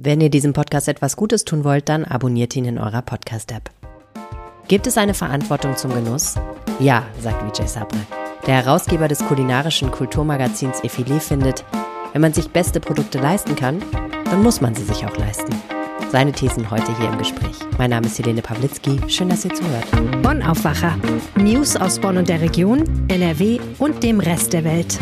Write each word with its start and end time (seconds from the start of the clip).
Wenn 0.00 0.20
ihr 0.20 0.30
diesem 0.30 0.52
Podcast 0.52 0.86
etwas 0.86 1.16
Gutes 1.16 1.44
tun 1.44 1.64
wollt, 1.64 1.88
dann 1.88 2.04
abonniert 2.04 2.54
ihn 2.54 2.66
in 2.66 2.78
eurer 2.78 3.02
Podcast-App. 3.02 3.68
Gibt 4.68 4.86
es 4.86 4.96
eine 4.96 5.12
Verantwortung 5.12 5.76
zum 5.76 5.92
Genuss? 5.92 6.36
Ja, 6.78 7.04
sagt 7.20 7.42
Vijay 7.42 7.66
Sabre. 7.66 7.98
Der 8.46 8.62
Herausgeber 8.62 9.08
des 9.08 9.18
kulinarischen 9.26 9.90
Kulturmagazins 9.90 10.84
Effilé 10.84 11.18
findet, 11.18 11.64
wenn 12.12 12.22
man 12.22 12.32
sich 12.32 12.48
beste 12.50 12.78
Produkte 12.78 13.18
leisten 13.18 13.56
kann, 13.56 13.82
dann 14.26 14.40
muss 14.40 14.60
man 14.60 14.72
sie 14.76 14.84
sich 14.84 15.04
auch 15.04 15.16
leisten. 15.16 15.52
Seine 16.12 16.30
Thesen 16.30 16.70
heute 16.70 16.96
hier 16.96 17.08
im 17.08 17.18
Gespräch. 17.18 17.56
Mein 17.76 17.90
Name 17.90 18.06
ist 18.06 18.20
Helene 18.20 18.40
Pawlitzki. 18.40 19.00
Schön, 19.08 19.28
dass 19.28 19.44
ihr 19.44 19.52
zuhört. 19.52 20.22
Bonn 20.22 20.44
Aufwacher. 20.44 20.96
News 21.36 21.74
aus 21.74 21.98
Bonn 21.98 22.18
und 22.18 22.28
der 22.28 22.40
Region, 22.40 22.84
NRW 23.08 23.58
und 23.78 24.04
dem 24.04 24.20
Rest 24.20 24.52
der 24.52 24.62
Welt. 24.62 24.96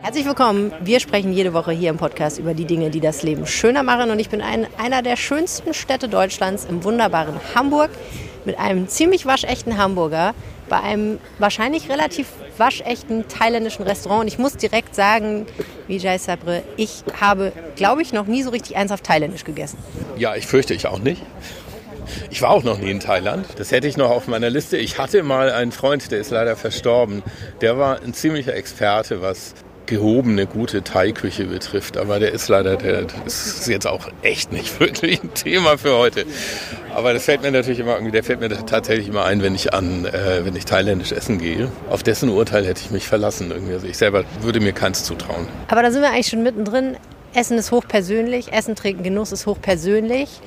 Herzlich 0.00 0.26
willkommen. 0.26 0.72
Wir 0.80 1.00
sprechen 1.00 1.32
jede 1.32 1.52
Woche 1.52 1.72
hier 1.72 1.90
im 1.90 1.96
Podcast 1.96 2.38
über 2.38 2.54
die 2.54 2.64
Dinge, 2.64 2.90
die 2.90 3.00
das 3.00 3.22
Leben 3.22 3.46
schöner 3.46 3.82
machen. 3.82 4.10
Und 4.10 4.18
ich 4.20 4.30
bin 4.30 4.40
in 4.40 4.66
einer 4.78 5.02
der 5.02 5.16
schönsten 5.16 5.74
Städte 5.74 6.08
Deutschlands 6.08 6.64
im 6.64 6.84
wunderbaren 6.84 7.34
Hamburg 7.54 7.90
mit 8.44 8.58
einem 8.58 8.88
ziemlich 8.88 9.26
waschechten 9.26 9.76
Hamburger 9.76 10.34
bei 10.68 10.80
einem 10.80 11.18
wahrscheinlich 11.38 11.90
relativ 11.90 12.28
waschechten 12.56 13.26
thailändischen 13.28 13.84
Restaurant. 13.84 14.22
Und 14.22 14.28
ich 14.28 14.38
muss 14.38 14.56
direkt 14.56 14.94
sagen, 14.94 15.46
Vijay 15.88 16.18
Sabre, 16.18 16.62
ich 16.76 17.02
habe, 17.20 17.52
glaube 17.76 18.02
ich, 18.02 18.12
noch 18.12 18.26
nie 18.26 18.42
so 18.42 18.50
richtig 18.50 18.76
ernsthaft 18.76 19.04
thailändisch 19.04 19.44
gegessen. 19.44 19.78
Ja, 20.16 20.36
ich 20.36 20.46
fürchte 20.46 20.74
ich 20.74 20.86
auch 20.86 21.00
nicht. 21.00 21.22
Ich 22.30 22.40
war 22.40 22.50
auch 22.50 22.62
noch 22.62 22.78
nie 22.78 22.90
in 22.90 23.00
Thailand. 23.00 23.46
Das 23.58 23.70
hätte 23.72 23.86
ich 23.86 23.96
noch 23.96 24.10
auf 24.10 24.28
meiner 24.28 24.48
Liste. 24.48 24.76
Ich 24.76 24.98
hatte 24.98 25.22
mal 25.22 25.50
einen 25.50 25.72
Freund, 25.72 26.10
der 26.10 26.20
ist 26.20 26.30
leider 26.30 26.56
verstorben. 26.56 27.22
Der 27.60 27.78
war 27.78 28.00
ein 28.00 28.14
ziemlicher 28.14 28.54
Experte, 28.54 29.20
was 29.20 29.54
gehobene, 29.88 30.46
gute 30.46 30.84
Thai-Küche 30.84 31.46
betrifft. 31.46 31.96
Aber 31.96 32.20
der 32.20 32.32
ist 32.32 32.48
leider, 32.48 32.76
der, 32.76 33.06
ist 33.26 33.66
jetzt 33.66 33.86
auch 33.86 34.08
echt 34.22 34.52
nicht 34.52 34.78
wirklich 34.80 35.22
ein 35.22 35.34
Thema 35.34 35.76
für 35.76 35.96
heute. 35.96 36.24
Aber 36.94 37.12
das 37.12 37.24
fällt 37.24 37.42
mir 37.42 37.50
natürlich 37.50 37.80
immer 37.80 37.94
irgendwie, 37.94 38.12
der 38.12 38.22
fällt 38.22 38.40
mir 38.40 38.48
tatsächlich 38.48 39.08
immer 39.08 39.24
ein, 39.24 39.42
wenn 39.42 39.54
ich 39.54 39.74
an, 39.74 40.04
äh, 40.04 40.44
wenn 40.44 40.54
ich 40.54 40.64
thailändisch 40.64 41.12
essen 41.12 41.38
gehe. 41.38 41.70
Auf 41.90 42.02
dessen 42.02 42.28
Urteil 42.28 42.64
hätte 42.64 42.82
ich 42.84 42.90
mich 42.90 43.08
verlassen 43.08 43.50
irgendwie. 43.50 43.72
Also 43.72 43.86
ich 43.86 43.98
selber 43.98 44.24
würde 44.42 44.60
mir 44.60 44.72
keins 44.72 45.02
zutrauen. 45.04 45.48
Aber 45.68 45.82
da 45.82 45.90
sind 45.90 46.02
wir 46.02 46.10
eigentlich 46.10 46.28
schon 46.28 46.42
mittendrin. 46.42 46.96
Essen 47.34 47.58
ist 47.58 47.72
hochpersönlich, 47.72 48.52
Essen, 48.52 48.74
Trinken, 48.74 49.02
Genuss 49.02 49.32
ist 49.32 49.46
hochpersönlich. 49.46 50.40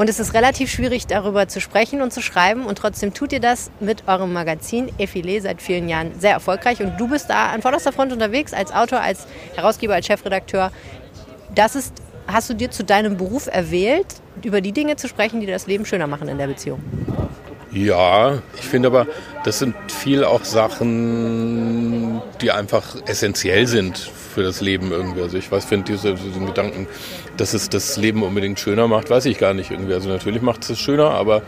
Und 0.00 0.08
es 0.08 0.18
ist 0.18 0.32
relativ 0.32 0.70
schwierig, 0.70 1.08
darüber 1.08 1.46
zu 1.46 1.60
sprechen 1.60 2.00
und 2.00 2.10
zu 2.10 2.22
schreiben. 2.22 2.64
Und 2.64 2.78
trotzdem 2.78 3.12
tut 3.12 3.34
ihr 3.34 3.38
das 3.38 3.70
mit 3.80 4.08
eurem 4.08 4.32
Magazin 4.32 4.90
Effilé 4.98 5.42
seit 5.42 5.60
vielen 5.60 5.90
Jahren 5.90 6.18
sehr 6.18 6.32
erfolgreich. 6.32 6.80
Und 6.80 6.98
du 6.98 7.06
bist 7.06 7.28
da 7.28 7.50
an 7.50 7.60
vorderster 7.60 7.92
Front 7.92 8.10
unterwegs 8.10 8.54
als 8.54 8.72
Autor, 8.72 9.02
als 9.02 9.26
Herausgeber, 9.56 9.92
als 9.92 10.06
Chefredakteur. 10.06 10.72
Das 11.54 11.76
ist, 11.76 11.92
hast 12.26 12.48
du 12.48 12.54
dir 12.54 12.70
zu 12.70 12.82
deinem 12.82 13.18
Beruf 13.18 13.46
erwählt, 13.46 14.06
über 14.42 14.62
die 14.62 14.72
Dinge 14.72 14.96
zu 14.96 15.06
sprechen, 15.06 15.42
die 15.42 15.46
das 15.46 15.66
Leben 15.66 15.84
schöner 15.84 16.06
machen 16.06 16.28
in 16.28 16.38
der 16.38 16.46
Beziehung? 16.46 16.80
Ja, 17.72 18.38
ich 18.58 18.64
finde 18.64 18.88
aber, 18.88 19.06
das 19.44 19.60
sind 19.60 19.76
viel 19.90 20.24
auch 20.24 20.44
Sachen, 20.44 22.20
die 22.40 22.50
einfach 22.50 22.96
essentiell 23.06 23.66
sind 23.66 23.98
für 23.98 24.42
das 24.42 24.60
Leben 24.60 24.90
irgendwie. 24.90 25.22
Also 25.22 25.38
ich 25.38 25.50
weiß, 25.50 25.64
finde 25.64 25.92
diese, 25.92 26.14
diesen 26.14 26.46
Gedanken, 26.46 26.88
dass 27.36 27.54
es 27.54 27.68
das 27.68 27.96
Leben 27.96 28.22
unbedingt 28.22 28.58
schöner 28.58 28.88
macht, 28.88 29.10
weiß 29.10 29.26
ich 29.26 29.38
gar 29.38 29.54
nicht 29.54 29.70
irgendwie. 29.70 29.94
Also 29.94 30.08
natürlich 30.08 30.42
macht 30.42 30.64
es 30.64 30.70
es 30.70 30.80
schöner, 30.80 31.10
aber 31.10 31.42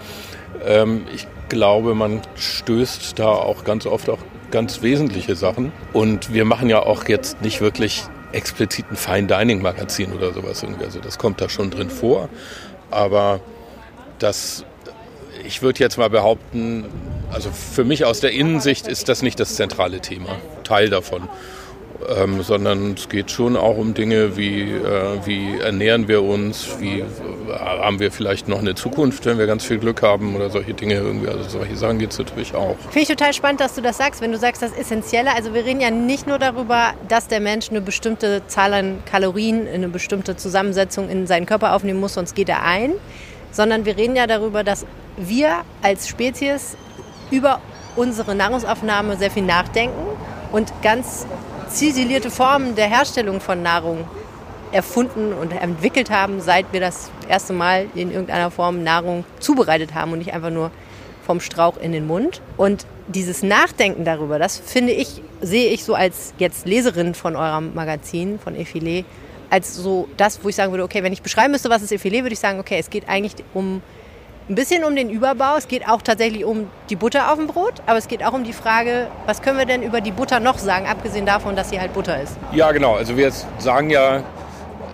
ähm, 0.64 1.06
ich 1.12 1.26
glaube, 1.48 1.94
man 1.94 2.22
stößt 2.36 3.18
da 3.18 3.28
auch 3.28 3.64
ganz 3.64 3.86
oft 3.86 4.08
auch 4.08 4.18
ganz 4.50 4.82
wesentliche 4.82 5.34
Sachen. 5.34 5.72
Und 5.92 6.32
wir 6.32 6.44
machen 6.44 6.68
ja 6.68 6.80
auch 6.80 7.08
jetzt 7.08 7.42
nicht 7.42 7.60
wirklich 7.60 8.04
explizit 8.32 8.86
ein 8.90 8.96
Fine 8.96 9.26
Dining 9.26 9.60
Magazin 9.60 10.12
oder 10.12 10.32
sowas 10.32 10.62
irgendwie. 10.62 10.84
Also 10.84 11.00
das 11.00 11.18
kommt 11.18 11.40
da 11.40 11.48
schon 11.48 11.70
drin 11.70 11.90
vor. 11.90 12.28
Aber 12.90 13.40
das 14.18 14.64
ich 15.44 15.62
würde 15.62 15.80
jetzt 15.80 15.98
mal 15.98 16.10
behaupten, 16.10 16.84
also 17.32 17.50
für 17.50 17.84
mich 17.84 18.04
aus 18.04 18.20
der 18.20 18.32
Innensicht 18.32 18.86
ist 18.86 19.08
das 19.08 19.22
nicht 19.22 19.40
das 19.40 19.56
zentrale 19.56 20.00
Thema, 20.00 20.36
Teil 20.64 20.90
davon. 20.90 21.28
Ähm, 22.08 22.42
sondern 22.42 22.94
es 22.94 23.08
geht 23.08 23.30
schon 23.30 23.56
auch 23.56 23.76
um 23.76 23.94
Dinge 23.94 24.36
wie, 24.36 24.62
äh, 24.62 25.18
wie 25.24 25.60
ernähren 25.60 26.08
wir 26.08 26.22
uns, 26.22 26.76
wie 26.80 27.00
äh, 27.00 27.04
haben 27.48 28.00
wir 28.00 28.10
vielleicht 28.10 28.48
noch 28.48 28.58
eine 28.58 28.74
Zukunft, 28.74 29.24
wenn 29.24 29.38
wir 29.38 29.46
ganz 29.46 29.64
viel 29.64 29.78
Glück 29.78 30.02
haben 30.02 30.34
oder 30.34 30.50
solche 30.50 30.74
Dinge 30.74 30.94
irgendwie. 30.94 31.28
Also 31.28 31.44
solche 31.48 31.76
Sachen 31.76 31.98
geht 31.98 32.10
es 32.10 32.18
natürlich 32.18 32.54
auch. 32.54 32.76
Finde 32.90 33.00
ich 33.00 33.08
total 33.08 33.32
spannend, 33.32 33.60
dass 33.60 33.76
du 33.76 33.82
das 33.82 33.98
sagst, 33.98 34.20
wenn 34.20 34.32
du 34.32 34.38
sagst, 34.38 34.62
das 34.62 34.72
Essentielle. 34.72 35.34
Also 35.36 35.54
wir 35.54 35.64
reden 35.64 35.80
ja 35.80 35.90
nicht 35.90 36.26
nur 36.26 36.40
darüber, 36.40 36.94
dass 37.08 37.28
der 37.28 37.40
Mensch 37.40 37.70
eine 37.70 37.80
bestimmte 37.80 38.42
Zahl 38.48 38.74
an 38.74 38.98
Kalorien, 39.04 39.68
eine 39.68 39.88
bestimmte 39.88 40.36
Zusammensetzung 40.36 41.08
in 41.08 41.28
seinen 41.28 41.46
Körper 41.46 41.72
aufnehmen 41.72 42.00
muss, 42.00 42.14
sonst 42.14 42.34
geht 42.34 42.48
er 42.48 42.64
ein, 42.64 42.94
sondern 43.52 43.84
wir 43.84 43.96
reden 43.96 44.16
ja 44.16 44.26
darüber, 44.26 44.64
dass 44.64 44.84
wir 45.16 45.62
als 45.82 46.08
Spezies 46.08 46.76
über 47.30 47.60
unsere 47.94 48.34
Nahrungsaufnahme 48.34 49.16
sehr 49.16 49.30
viel 49.30 49.44
nachdenken 49.44 50.02
und 50.50 50.72
ganz 50.82 51.26
ziselierte 51.68 52.30
Formen 52.30 52.74
der 52.74 52.88
Herstellung 52.88 53.40
von 53.40 53.62
Nahrung 53.62 54.06
erfunden 54.72 55.32
und 55.32 55.52
entwickelt 55.52 56.10
haben, 56.10 56.40
seit 56.40 56.72
wir 56.72 56.80
das 56.80 57.10
erste 57.28 57.52
Mal 57.52 57.86
in 57.94 58.10
irgendeiner 58.10 58.50
Form 58.50 58.82
Nahrung 58.82 59.24
zubereitet 59.38 59.94
haben 59.94 60.12
und 60.12 60.18
nicht 60.18 60.32
einfach 60.32 60.50
nur 60.50 60.70
vom 61.24 61.40
Strauch 61.40 61.76
in 61.76 61.92
den 61.92 62.06
Mund. 62.06 62.40
Und 62.56 62.86
dieses 63.08 63.42
Nachdenken 63.42 64.04
darüber, 64.04 64.38
das 64.38 64.58
finde 64.58 64.92
ich, 64.92 65.22
sehe 65.40 65.68
ich 65.68 65.84
so 65.84 65.94
als 65.94 66.34
jetzt 66.38 66.66
Leserin 66.66 67.14
von 67.14 67.36
eurem 67.36 67.74
Magazin, 67.74 68.38
von 68.38 68.56
Effilé, 68.56 69.04
als 69.52 69.76
so 69.76 70.08
das, 70.16 70.42
wo 70.42 70.48
ich 70.48 70.56
sagen 70.56 70.72
würde, 70.72 70.82
okay, 70.82 71.02
wenn 71.02 71.12
ich 71.12 71.20
beschreiben 71.20 71.52
müsste, 71.52 71.68
was 71.68 71.82
ist 71.82 71.92
Effilé, 71.92 72.22
würde 72.22 72.32
ich 72.32 72.40
sagen, 72.40 72.58
okay, 72.58 72.78
es 72.78 72.88
geht 72.88 73.06
eigentlich 73.06 73.34
um 73.52 73.82
ein 74.48 74.54
bisschen 74.54 74.82
um 74.82 74.96
den 74.96 75.10
Überbau. 75.10 75.56
Es 75.58 75.68
geht 75.68 75.86
auch 75.86 76.00
tatsächlich 76.00 76.44
um 76.44 76.68
die 76.88 76.96
Butter 76.96 77.30
auf 77.30 77.36
dem 77.36 77.48
Brot, 77.48 77.74
aber 77.86 77.98
es 77.98 78.08
geht 78.08 78.24
auch 78.24 78.32
um 78.32 78.44
die 78.44 78.54
Frage, 78.54 79.08
was 79.26 79.42
können 79.42 79.58
wir 79.58 79.66
denn 79.66 79.82
über 79.82 80.00
die 80.00 80.10
Butter 80.10 80.40
noch 80.40 80.58
sagen, 80.58 80.86
abgesehen 80.86 81.26
davon, 81.26 81.54
dass 81.54 81.68
sie 81.68 81.78
halt 81.78 81.92
Butter 81.92 82.20
ist. 82.20 82.36
Ja, 82.52 82.72
genau. 82.72 82.94
Also 82.94 83.16
wir 83.16 83.30
sagen 83.58 83.90
ja 83.90 84.22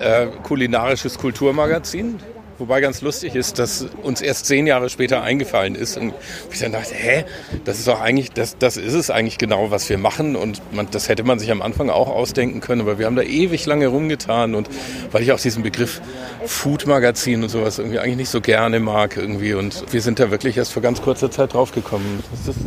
äh, 0.01 0.27
kulinarisches 0.43 1.19
Kulturmagazin. 1.19 2.19
Wobei 2.59 2.81
ganz 2.81 3.03
lustig 3.03 3.37
ist, 3.37 3.61
dass 3.61 3.87
uns 4.03 4.21
erst 4.21 4.47
zehn 4.47 4.67
Jahre 4.67 4.91
später 4.91 5.23
eingefallen 5.23 5.77
ist 5.77 5.97
und 5.97 6.13
ich 6.51 6.59
dann 6.59 6.73
dachte, 6.73 6.93
hä, 6.93 7.25
das 7.65 7.79
ist 7.79 7.87
doch 7.87 8.01
eigentlich, 8.01 8.33
das, 8.33 8.59
das 8.59 8.77
ist 8.77 8.95
es 8.95 9.11
eigentlich 9.11 9.39
genau, 9.39 9.71
was 9.71 9.89
wir 9.89 9.97
machen 9.97 10.35
und 10.35 10.61
man, 10.73 10.89
das 10.91 11.09
hätte 11.09 11.23
man 11.23 11.39
sich 11.39 11.53
am 11.53 11.63
Anfang 11.63 11.89
auch 11.89 12.09
ausdenken 12.09 12.61
können, 12.61 12.81
aber 12.81 12.99
wir 12.99 13.07
haben 13.07 13.15
da 13.15 13.23
ewig 13.23 13.65
lange 13.67 13.87
rumgetan 13.87 14.57
und 14.57 14.69
weil 15.13 15.23
ich 15.23 15.31
auch 15.31 15.39
diesen 15.39 15.63
Begriff 15.63 16.01
Food-Magazin 16.47 17.45
und 17.45 17.49
sowas 17.49 17.79
irgendwie 17.79 18.01
eigentlich 18.01 18.17
nicht 18.17 18.31
so 18.31 18.41
gerne 18.41 18.81
mag 18.81 19.17
irgendwie 19.17 19.55
und 19.55 19.93
wir 19.93 20.03
sind 20.03 20.19
da 20.19 20.33
wirklich 20.33 20.57
erst 20.57 20.73
vor 20.73 20.83
ganz 20.83 21.01
kurzer 21.01 21.31
Zeit 21.31 21.55
draufgekommen. 21.55 22.25
Was 22.33 22.49
ist, 22.49 22.61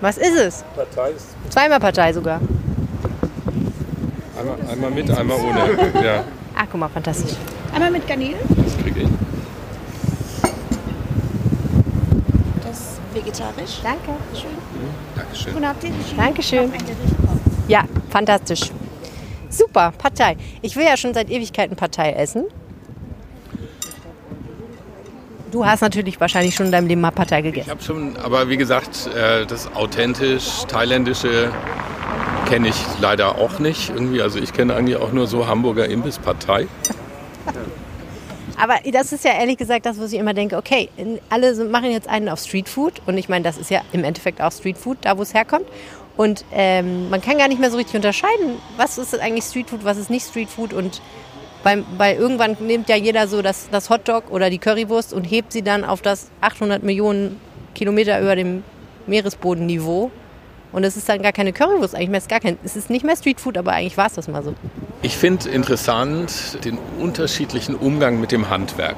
was 0.00 0.16
ist 0.18 0.38
es? 0.38 0.64
Partei 0.76 1.10
ist 1.10 1.26
Zweimal 1.50 1.80
Partei 1.80 2.12
sogar. 2.12 2.40
Einmal, 4.38 4.56
einmal 4.70 4.90
mit, 4.92 5.10
einmal 5.10 5.38
ohne. 5.40 6.04
Ja. 6.04 6.24
Ah, 6.54 6.66
guck 6.70 6.78
mal, 6.78 6.88
fantastisch. 6.88 7.36
Einmal 7.76 7.90
mit 7.90 8.08
Garnelen. 8.08 8.38
Das 8.56 8.78
kriege 8.78 9.00
ich. 9.02 9.08
Das 12.66 12.80
ist 12.80 13.00
vegetarisch. 13.12 13.80
Danke. 13.82 14.12
Schön. 14.32 14.50
Dankeschön. 15.14 15.52
Guten 15.52 15.64
Appetit. 15.66 15.92
Dankeschön. 16.16 16.72
Ja, 17.68 17.84
fantastisch. 18.08 18.70
Super, 19.50 19.92
Partei. 19.98 20.38
Ich 20.62 20.74
will 20.74 20.86
ja 20.86 20.96
schon 20.96 21.12
seit 21.12 21.28
Ewigkeiten 21.28 21.76
Partei 21.76 22.12
essen. 22.12 22.44
Du 25.52 25.66
hast 25.66 25.82
natürlich 25.82 26.18
wahrscheinlich 26.18 26.54
schon 26.54 26.66
in 26.66 26.72
deinem 26.72 26.86
Leben 26.86 27.02
mal 27.02 27.10
Partei 27.10 27.42
gegessen. 27.42 27.66
Ich 27.66 27.70
habe 27.70 27.82
schon, 27.82 28.16
aber 28.16 28.48
wie 28.48 28.56
gesagt, 28.56 29.10
äh, 29.14 29.44
das 29.44 29.74
authentisch 29.74 30.64
thailändische 30.66 31.52
kenne 32.48 32.68
ich 32.68 32.76
leider 33.02 33.36
auch 33.36 33.58
nicht 33.58 33.90
irgendwie. 33.90 34.22
Also 34.22 34.38
ich 34.38 34.54
kenne 34.54 34.74
eigentlich 34.74 34.96
auch 34.96 35.12
nur 35.12 35.26
so 35.26 35.46
Hamburger 35.46 35.86
Imbisspartei. 35.86 36.68
Aber 38.56 38.76
das 38.90 39.12
ist 39.12 39.24
ja 39.24 39.32
ehrlich 39.32 39.58
gesagt 39.58 39.86
das, 39.86 40.00
was 40.00 40.12
ich 40.12 40.18
immer 40.18 40.34
denke, 40.34 40.56
okay, 40.56 40.88
alle 41.28 41.54
machen 41.64 41.90
jetzt 41.90 42.08
einen 42.08 42.28
auf 42.28 42.40
Streetfood 42.40 43.02
und 43.06 43.18
ich 43.18 43.28
meine, 43.28 43.44
das 43.44 43.58
ist 43.58 43.70
ja 43.70 43.82
im 43.92 44.04
Endeffekt 44.04 44.40
auch 44.40 44.52
Streetfood, 44.52 44.98
da 45.02 45.18
wo 45.18 45.22
es 45.22 45.34
herkommt. 45.34 45.66
Und 46.16 46.44
ähm, 46.52 47.10
man 47.10 47.20
kann 47.20 47.36
gar 47.36 47.48
nicht 47.48 47.60
mehr 47.60 47.70
so 47.70 47.76
richtig 47.76 47.94
unterscheiden, 47.94 48.56
was 48.78 48.96
ist 48.96 49.18
eigentlich 49.18 49.44
Streetfood, 49.44 49.84
was 49.84 49.98
ist 49.98 50.08
nicht 50.08 50.26
Streetfood 50.26 50.72
und 50.72 51.02
weil, 51.62 51.84
weil 51.98 52.16
irgendwann 52.16 52.56
nimmt 52.60 52.88
ja 52.88 52.96
jeder 52.96 53.28
so 53.28 53.42
das, 53.42 53.68
das 53.70 53.90
Hotdog 53.90 54.30
oder 54.30 54.50
die 54.50 54.58
Currywurst 54.58 55.12
und 55.12 55.24
hebt 55.24 55.52
sie 55.52 55.62
dann 55.62 55.84
auf 55.84 56.00
das 56.00 56.30
800 56.40 56.82
Millionen 56.82 57.40
Kilometer 57.74 58.20
über 58.20 58.36
dem 58.36 58.62
Meeresbodenniveau 59.06 60.10
und 60.72 60.84
es 60.84 60.96
ist 60.96 61.08
dann 61.08 61.22
gar 61.22 61.32
keine 61.32 61.52
Currywurst, 61.52 61.94
eigentlich 61.94 62.08
mehr 62.08 62.18
ist 62.18 62.28
gar 62.28 62.40
kein, 62.40 62.56
es 62.64 62.76
ist 62.76 62.88
nicht 62.88 63.04
mehr 63.04 63.16
Streetfood, 63.16 63.58
aber 63.58 63.72
eigentlich 63.72 63.96
war 63.96 64.06
es 64.06 64.14
das 64.14 64.28
mal 64.28 64.42
so. 64.42 64.54
Ich 65.02 65.16
finde 65.16 65.48
interessant 65.50 66.64
den 66.64 66.78
unterschiedlichen 66.98 67.74
Umgang 67.74 68.18
mit 68.20 68.32
dem 68.32 68.48
Handwerk. 68.48 68.96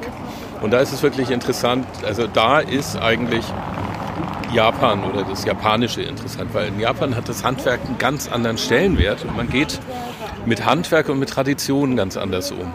Und 0.62 0.72
da 0.72 0.78
ist 0.78 0.92
es 0.92 1.02
wirklich 1.02 1.30
interessant, 1.30 1.86
also 2.04 2.26
da 2.26 2.60
ist 2.60 2.96
eigentlich 2.96 3.44
Japan 4.52 5.04
oder 5.04 5.24
das 5.24 5.44
Japanische 5.44 6.02
interessant, 6.02 6.54
weil 6.54 6.68
in 6.68 6.80
Japan 6.80 7.14
hat 7.14 7.28
das 7.28 7.44
Handwerk 7.44 7.80
einen 7.86 7.98
ganz 7.98 8.30
anderen 8.30 8.58
Stellenwert 8.58 9.24
und 9.24 9.36
man 9.36 9.48
geht 9.48 9.78
mit 10.46 10.64
Handwerk 10.64 11.08
und 11.08 11.18
mit 11.18 11.28
Tradition 11.28 11.96
ganz 11.96 12.16
anders 12.16 12.52
um. 12.52 12.72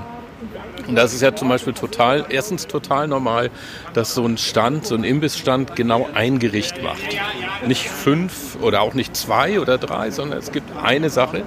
Und 0.88 0.96
das 0.96 1.14
ist 1.14 1.22
ja 1.22 1.34
zum 1.34 1.48
Beispiel 1.48 1.74
total, 1.74 2.26
erstens 2.30 2.68
total 2.68 3.08
normal, 3.08 3.50
dass 3.94 4.14
so 4.14 4.26
ein 4.26 4.38
Stand, 4.38 4.86
so 4.86 4.96
ein 4.96 5.06
Imbissstand 5.06 5.76
genau 5.76 6.10
ein 6.14 6.40
Gericht 6.40 6.84
macht. 6.84 7.18
Nicht 7.66 7.90
fünf 7.90 8.58
oder 8.62 8.82
auch 8.82 8.94
nicht 8.94 9.16
zwei 9.16 9.62
oder 9.62 9.78
drei, 9.78 10.12
sondern 10.12 10.40
es 10.40 10.52
gibt 10.52 10.70
eine 10.78 11.10
Sache. 11.10 11.44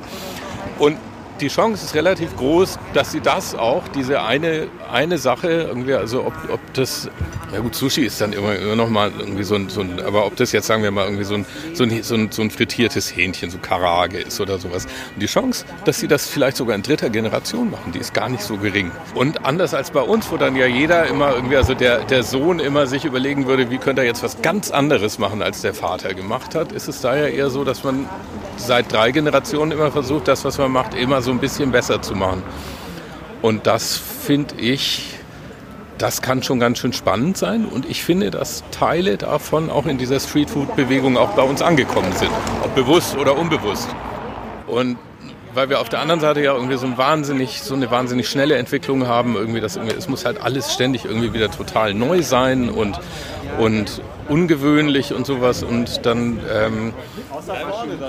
Und 0.79 0.97
die 1.41 1.49
Chance 1.49 1.85
ist 1.85 1.95
relativ 1.95 2.35
groß, 2.37 2.79
dass 2.95 3.13
sie 3.13 3.21
das 3.21 3.55
auch, 3.55 3.87
diese 3.89 4.23
eine, 4.23 4.69
eine 4.91 5.19
Sache, 5.19 5.49
irgendwie, 5.49 5.95
also 5.95 6.25
ob, 6.27 6.35
ob 6.51 6.61
das, 6.75 7.09
ja 7.53 7.61
gut, 7.61 7.75
Sushi 7.75 8.03
ist 8.07 8.21
dann 8.21 8.33
immer, 8.33 8.57
immer 8.57 8.77
noch 8.77 8.89
mal 8.89 9.11
irgendwie 9.19 9.45
so 9.45 9.55
ein, 9.55 9.69
so 9.69 9.81
ein, 9.81 10.01
aber 10.01 10.27
ob 10.27 10.37
das 10.37 10.53
jetzt, 10.53 10.67
sagen 10.67 10.83
wir 10.83 10.91
mal, 10.91 11.05
irgendwie 11.05 11.25
so 11.25 11.35
ein, 11.35 11.47
so 11.75 11.85
ein, 11.85 12.03
so 12.03 12.15
ein, 12.15 12.31
so 12.31 12.43
ein 12.43 12.51
frittiertes 12.51 13.15
Hähnchen, 13.15 13.51
so 13.51 13.59
Karage 13.59 14.19
ist 14.19 14.41
oder 14.41 14.59
sowas. 14.59 14.87
Und 15.15 15.23
die 15.23 15.27
Chance, 15.27 15.65
dass 15.85 16.01
sie 16.01 16.09
das 16.09 16.27
vielleicht 16.27 16.57
sogar 16.57 16.75
in 16.75 16.83
dritter 16.83 17.11
Generation 17.11 17.71
machen, 17.71 17.93
die 17.93 17.99
ist 17.99 18.15
gar 18.15 18.29
nicht 18.29 18.43
so 18.43 18.57
gering. 18.57 18.91
Und 19.15 19.45
anders 19.45 19.75
als 19.75 19.91
bei 19.91 20.03
uns, 20.03 20.31
wo 20.31 20.37
dann 20.37 20.57
ja 20.57 20.67
jeder 20.67 21.07
immer 21.07 21.35
irgendwie, 21.35 21.57
also 21.57 21.75
der, 21.75 22.05
der 22.05 22.23
Sohn 22.23 22.59
immer 22.59 22.87
sich 22.87 23.05
überlegen 23.05 23.47
würde, 23.47 23.71
wie 23.71 23.79
könnte 23.79 24.03
er 24.03 24.07
jetzt 24.07 24.23
was 24.23 24.43
ganz 24.43 24.71
anderes 24.71 25.19
machen, 25.19 25.43
als 25.43 25.63
der 25.63 25.75
Vater 25.75 26.15
gemacht 26.15 26.55
hat, 26.55 26.73
ist 26.73 26.89
es 26.89 27.01
da 27.01 27.17
ja 27.17 27.27
eher 27.27 27.51
so, 27.51 27.65
dass 27.65 27.85
man 27.85 28.09
seit 28.57 28.93
drei 28.93 29.11
Generationen 29.11 29.73
immer 29.73 29.91
versucht, 29.91 30.29
das, 30.29 30.45
was 30.45 30.59
man 30.59 30.71
macht, 30.71 30.95
immer 30.95 31.23
so 31.27 31.33
ein 31.33 31.39
bisschen 31.41 31.73
besser 31.73 32.01
zu 32.01 32.15
machen. 32.15 32.43
Und 33.43 33.67
das 33.67 33.97
finde 33.97 34.55
ich, 34.57 35.15
das 35.99 36.23
kann 36.23 36.43
schon 36.43 36.59
ganz 36.59 36.79
schön 36.79 36.93
spannend 36.95 37.37
sein. 37.37 37.67
Und 37.67 37.89
ich 37.89 38.03
finde, 38.03 38.31
dass 38.31 38.65
Teile 38.71 39.19
davon 39.19 39.69
auch 39.69 39.87
in 39.87 39.99
dieser 39.99 40.19
Streetfood-Bewegung 40.19 41.19
auch 41.19 41.31
bei 41.31 41.43
uns 41.43 41.61
angekommen 41.61 42.13
sind. 42.13 42.31
Ob 42.63 42.75
bewusst 42.75 43.17
oder 43.17 43.37
unbewusst. 43.37 43.89
Und 44.67 44.99
weil 45.57 45.71
wir 45.71 45.81
auf 45.81 45.89
der 45.89 46.01
anderen 46.01 46.21
Seite 46.21 46.43
ja 46.43 46.55
irgendwie 46.55 46.77
so, 46.77 46.87
ein 46.87 46.99
wahnsinnig, 46.99 47.63
so 47.63 47.75
eine 47.75 47.91
wahnsinnig 47.91 48.29
schnelle 48.29 48.57
Entwicklung 48.57 49.07
haben. 49.07 49.37
Irgendwie 49.37 49.61
das, 49.61 49.77
es 49.77 50.07
muss 50.07 50.25
halt 50.27 50.41
alles 50.41 50.73
ständig 50.73 51.07
irgendwie 51.07 51.33
wieder 51.33 51.51
total 51.51 51.95
neu 51.95 52.23
sein 52.23 52.69
und, 52.69 53.01
und 53.59 54.03
ungewöhnlich 54.29 55.15
und 55.15 55.27
sowas. 55.27 55.63
Und 55.63 56.05
dann 56.05 56.39
ähm, 56.53 56.93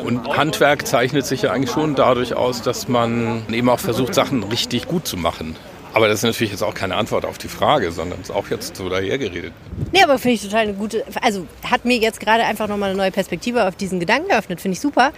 und 0.04 0.28
Handwerk 0.38 0.86
zeichnet 0.86 1.26
sich 1.26 1.44
ja 1.44 1.52
eigentlich 1.52 1.72
schon 1.72 1.96
dadurch 1.96 2.36
aus, 2.36 2.62
dass 2.62 2.90
man 2.90 3.44
eben 3.50 3.70
auch 3.70 3.80
versucht, 3.80 4.14
Sachen 4.14 4.44
richtig 4.44 4.88
gut 4.88 5.08
zu 5.08 5.16
machen. 5.16 5.56
Aber 5.98 6.08
das 6.08 6.20
ist 6.20 6.24
natürlich 6.26 6.52
jetzt 6.52 6.62
auch 6.62 6.76
keine 6.76 6.94
Antwort 6.94 7.26
auf 7.26 7.40
die 7.40 7.48
Frage, 7.48 7.92
sondern 7.92 8.22
ist 8.22 8.30
auch 8.30 8.52
jetzt 8.52 8.76
so 8.76 8.88
dahergeredet. 8.88 9.52
Nee, 9.92 10.04
aber 10.04 10.20
finde 10.20 10.36
ich 10.36 10.44
total 10.44 10.60
eine 10.60 10.74
gute, 10.74 11.04
also 11.24 11.48
hat 11.68 11.86
mir 11.86 11.98
jetzt 11.98 12.20
gerade 12.20 12.44
einfach 12.44 12.68
nochmal 12.68 12.90
eine 12.92 12.98
neue 13.00 13.10
Perspektive 13.10 13.68
auf 13.68 13.76
diesen 13.76 14.00
Gedanken 14.00 14.30
geöffnet, 14.30 14.62
finde 14.62 14.74
ich 14.74 14.80
super. 14.80 15.12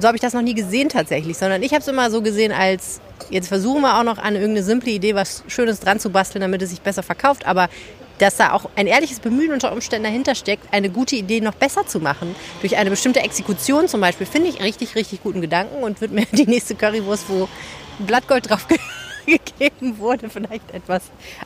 So 0.00 0.08
habe 0.08 0.16
ich 0.16 0.20
das 0.20 0.32
noch 0.32 0.42
nie 0.42 0.54
gesehen 0.54 0.88
tatsächlich, 0.88 1.38
sondern 1.38 1.62
ich 1.62 1.70
habe 1.70 1.82
es 1.82 1.86
immer 1.86 2.10
so 2.10 2.20
gesehen 2.20 2.50
als, 2.50 3.00
jetzt 3.30 3.46
versuchen 3.46 3.82
wir 3.82 3.96
auch 3.96 4.02
noch 4.02 4.18
an 4.18 4.34
irgendeine 4.34 4.64
simple 4.64 4.90
Idee 4.90 5.14
was 5.14 5.44
Schönes 5.46 5.78
dran 5.78 6.00
zu 6.00 6.10
basteln, 6.10 6.40
damit 6.40 6.62
es 6.62 6.70
sich 6.70 6.80
besser 6.80 7.04
verkauft, 7.04 7.46
aber 7.46 7.68
dass 8.18 8.36
da 8.36 8.54
auch 8.54 8.68
ein 8.74 8.88
ehrliches 8.88 9.20
Bemühen 9.20 9.52
unter 9.52 9.70
Umständen 9.70 10.02
dahinter 10.02 10.34
steckt, 10.34 10.66
eine 10.74 10.90
gute 10.90 11.14
Idee 11.14 11.42
noch 11.42 11.54
besser 11.54 11.86
zu 11.86 12.00
machen. 12.00 12.34
Durch 12.60 12.76
eine 12.76 12.90
bestimmte 12.90 13.20
Exekution 13.20 13.86
zum 13.86 14.00
Beispiel, 14.00 14.26
finde 14.26 14.48
ich 14.48 14.60
richtig, 14.60 14.96
richtig 14.96 15.22
guten 15.22 15.40
Gedanken 15.40 15.84
und 15.84 16.00
würde 16.00 16.14
mir 16.14 16.26
die 16.32 16.46
nächste 16.46 16.74
Currywurst, 16.74 17.26
wo 17.28 17.48
Blattgold 18.00 18.50
drauf 18.50 18.66
gegeben 19.26 19.98
wurde, 19.98 20.28
vielleicht 20.28 20.72
etwas 20.72 21.02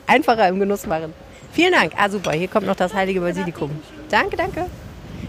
einfacher 0.07 0.47
im 0.47 0.59
Genuss 0.59 0.85
machen. 0.85 1.13
Vielen 1.51 1.73
Dank. 1.73 1.93
Ah, 1.97 2.09
super. 2.09 2.31
Hier 2.31 2.47
kommt 2.47 2.67
noch 2.67 2.75
das 2.75 2.93
heilige 2.93 3.21
Basilikum. 3.21 3.71
Danke, 4.09 4.37
danke. 4.37 4.65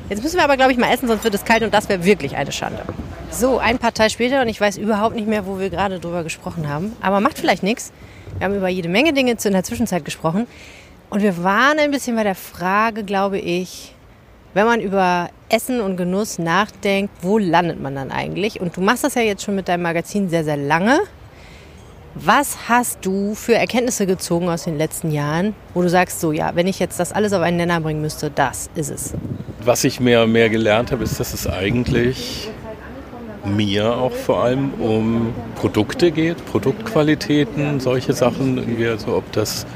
Jetzt 0.08 0.22
müssen 0.22 0.36
wir 0.36 0.44
aber, 0.44 0.56
glaube 0.56 0.72
ich, 0.72 0.78
mal 0.78 0.92
essen, 0.92 1.08
sonst 1.08 1.24
wird 1.24 1.34
es 1.34 1.44
kalt 1.44 1.62
und 1.62 1.72
das 1.72 1.88
wäre 1.88 2.04
wirklich 2.04 2.36
eine 2.36 2.52
Schande. 2.52 2.82
So, 3.30 3.58
ein 3.58 3.78
paar 3.78 3.94
Tage 3.94 4.10
später 4.10 4.42
und 4.42 4.48
ich 4.48 4.60
weiß 4.60 4.76
überhaupt 4.76 5.14
nicht 5.14 5.28
mehr, 5.28 5.46
wo 5.46 5.58
wir 5.58 5.70
gerade 5.70 6.00
drüber 6.00 6.24
gesprochen 6.24 6.68
haben. 6.68 6.96
Aber 7.00 7.20
macht 7.20 7.38
vielleicht 7.38 7.62
nichts. 7.62 7.92
Wir 8.38 8.46
haben 8.46 8.56
über 8.56 8.68
jede 8.68 8.88
Menge 8.88 9.12
Dinge 9.12 9.36
in 9.42 9.52
der 9.52 9.62
Zwischenzeit 9.62 10.04
gesprochen. 10.04 10.46
Und 11.10 11.22
wir 11.22 11.42
waren 11.42 11.78
ein 11.78 11.90
bisschen 11.90 12.16
bei 12.16 12.24
der 12.24 12.34
Frage, 12.34 13.04
glaube 13.04 13.38
ich, 13.38 13.94
wenn 14.54 14.66
man 14.66 14.80
über 14.80 15.30
Essen 15.48 15.80
und 15.80 15.96
Genuss 15.96 16.38
nachdenkt, 16.38 17.12
wo 17.22 17.38
landet 17.38 17.80
man 17.80 17.94
dann 17.94 18.10
eigentlich? 18.10 18.60
Und 18.60 18.76
du 18.76 18.80
machst 18.80 19.04
das 19.04 19.14
ja 19.14 19.22
jetzt 19.22 19.42
schon 19.42 19.54
mit 19.54 19.68
deinem 19.68 19.82
Magazin 19.82 20.28
sehr, 20.28 20.44
sehr 20.44 20.56
lange. 20.56 21.00
Was 22.14 22.68
hast 22.68 23.06
du 23.06 23.34
für 23.34 23.54
Erkenntnisse 23.54 24.04
gezogen 24.04 24.48
aus 24.48 24.64
den 24.64 24.76
letzten 24.76 25.12
Jahren, 25.12 25.54
wo 25.74 25.82
du 25.82 25.88
sagst, 25.88 26.20
so 26.20 26.32
ja, 26.32 26.50
wenn 26.54 26.66
ich 26.66 26.80
jetzt 26.80 26.98
das 26.98 27.12
alles 27.12 27.32
auf 27.32 27.42
einen 27.42 27.56
Nenner 27.56 27.80
bringen 27.80 28.00
müsste, 28.00 28.30
das 28.30 28.68
ist 28.74 28.90
es? 28.90 29.14
Was 29.64 29.84
ich 29.84 30.00
mehr 30.00 30.24
und 30.24 30.32
mehr 30.32 30.48
gelernt 30.48 30.90
habe, 30.90 31.04
ist, 31.04 31.20
dass 31.20 31.32
es 31.32 31.46
eigentlich 31.46 32.50
mir 33.44 33.96
auch 33.96 34.12
vor 34.12 34.42
allem 34.42 34.74
um 34.80 35.32
Produkte 35.54 36.10
geht, 36.10 36.44
Produktqualitäten, 36.46 37.80
solche 37.80 38.12
Sachen, 38.12 38.58
irgendwie, 38.58 38.88
also 38.88 39.16
ob 39.16 39.30
das 39.32 39.66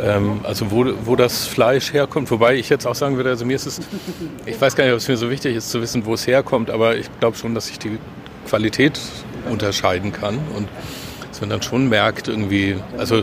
ähm, 0.00 0.40
also 0.44 0.70
wo, 0.70 0.86
wo 1.04 1.16
das 1.16 1.46
Fleisch 1.46 1.92
herkommt. 1.92 2.30
Wobei 2.30 2.56
ich 2.56 2.68
jetzt 2.68 2.86
auch 2.86 2.94
sagen 2.94 3.16
würde, 3.16 3.30
also 3.30 3.44
mir 3.44 3.56
ist 3.56 3.66
es, 3.66 3.80
ich 4.46 4.60
weiß 4.60 4.76
gar 4.76 4.84
nicht, 4.84 4.92
ob 4.92 4.98
es 4.98 5.08
mir 5.08 5.16
so 5.16 5.30
wichtig 5.30 5.56
ist 5.56 5.70
zu 5.70 5.80
wissen, 5.82 6.06
wo 6.06 6.14
es 6.14 6.26
herkommt, 6.26 6.70
aber 6.70 6.96
ich 6.96 7.06
glaube 7.20 7.36
schon, 7.36 7.54
dass 7.54 7.68
ich 7.70 7.78
die 7.78 7.98
Qualität 8.48 8.98
unterscheiden 9.50 10.12
kann 10.12 10.38
und 10.56 10.68
man 11.42 11.50
dann 11.50 11.60
schon 11.60 11.90
merkt 11.90 12.28
irgendwie, 12.28 12.76
also 12.96 13.22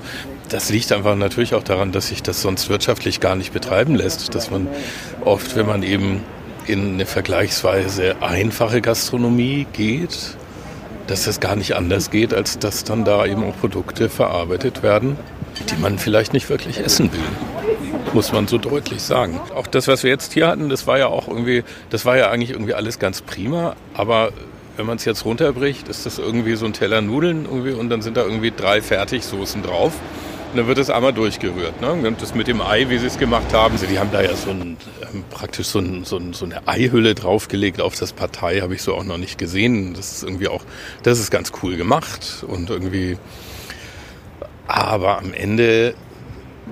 das 0.49 0.69
liegt 0.69 0.91
einfach 0.91 1.15
natürlich 1.15 1.55
auch 1.55 1.63
daran, 1.63 1.91
dass 1.91 2.09
sich 2.09 2.21
das 2.21 2.41
sonst 2.41 2.69
wirtschaftlich 2.69 3.19
gar 3.19 3.35
nicht 3.35 3.53
betreiben 3.53 3.95
lässt, 3.95 4.35
dass 4.35 4.51
man 4.51 4.67
oft, 5.25 5.55
wenn 5.55 5.65
man 5.65 5.81
eben 5.81 6.21
in 6.67 6.93
eine 6.93 7.07
vergleichsweise 7.07 8.17
einfache 8.21 8.81
Gastronomie 8.81 9.65
geht, 9.73 10.35
dass 11.07 11.23
das 11.23 11.39
gar 11.39 11.55
nicht 11.55 11.75
anders 11.75 12.11
geht, 12.11 12.33
als 12.33 12.59
dass 12.59 12.83
dann 12.83 13.05
da 13.05 13.25
eben 13.25 13.43
auch 13.43 13.57
Produkte 13.57 14.09
verarbeitet 14.09 14.83
werden, 14.83 15.17
die 15.71 15.81
man 15.81 15.97
vielleicht 15.97 16.33
nicht 16.33 16.49
wirklich 16.49 16.79
essen 16.79 17.11
will. 17.11 17.19
Muss 18.13 18.31
man 18.31 18.47
so 18.47 18.57
deutlich 18.57 19.01
sagen. 19.01 19.39
Auch 19.55 19.67
das, 19.67 19.87
was 19.87 20.03
wir 20.03 20.11
jetzt 20.11 20.33
hier 20.33 20.47
hatten, 20.47 20.69
das 20.69 20.85
war 20.85 20.99
ja 20.99 21.07
auch 21.07 21.27
irgendwie, 21.27 21.63
das 21.89 22.05
war 22.05 22.17
ja 22.17 22.29
eigentlich 22.29 22.51
irgendwie 22.51 22.73
alles 22.73 22.99
ganz 22.99 23.21
prima, 23.21 23.75
aber 23.93 24.31
wenn 24.79 24.85
man 24.85 24.95
es 24.95 25.03
jetzt 25.03 25.25
runterbricht, 25.25 25.89
ist 25.89 26.05
das 26.05 26.19
irgendwie 26.19 26.55
so 26.55 26.65
ein 26.65 26.71
Teller 26.71 27.01
Nudeln 27.01 27.43
irgendwie 27.43 27.73
und 27.73 27.89
dann 27.89 28.01
sind 28.01 28.15
da 28.15 28.23
irgendwie 28.23 28.49
drei 28.49 28.81
Fertigsoßen 28.81 29.61
drauf. 29.61 29.91
Und 30.51 30.57
dann 30.57 30.67
wird 30.67 30.77
es 30.77 30.89
einmal 30.89 31.11
durchgerührt. 31.11 31.81
Ne? 31.81 31.91
Und 31.91 32.21
das 32.21 32.33
mit 32.33 32.47
dem 32.47 32.61
Ei, 32.61 32.87
wie 32.87 32.97
sie 32.97 33.07
es 33.07 33.17
gemacht 33.17 33.51
haben, 33.51 33.73
also 33.73 33.85
die 33.85 33.99
haben 33.99 34.09
da 34.13 34.21
ja 34.21 34.33
so 34.37 34.51
ein, 34.51 34.77
ähm, 35.01 35.25
praktisch 35.29 35.67
so, 35.67 35.79
ein, 35.79 36.05
so, 36.05 36.15
ein, 36.15 36.31
so, 36.31 36.45
eine 36.45 36.65
Eihülle 36.65 37.13
draufgelegt 37.13 37.81
auf 37.81 37.95
das 37.95 38.13
Partei, 38.13 38.61
habe 38.61 38.73
ich 38.73 38.81
so 38.81 38.95
auch 38.95 39.03
noch 39.03 39.17
nicht 39.17 39.37
gesehen. 39.37 39.95
Das 39.95 40.13
ist 40.13 40.23
irgendwie 40.23 40.47
auch, 40.47 40.63
das 41.03 41.19
ist 41.19 41.29
ganz 41.29 41.51
cool 41.61 41.75
gemacht 41.75 42.45
und 42.47 42.69
irgendwie 42.69 43.17
aber 44.65 45.17
am 45.17 45.33
Ende, 45.33 45.93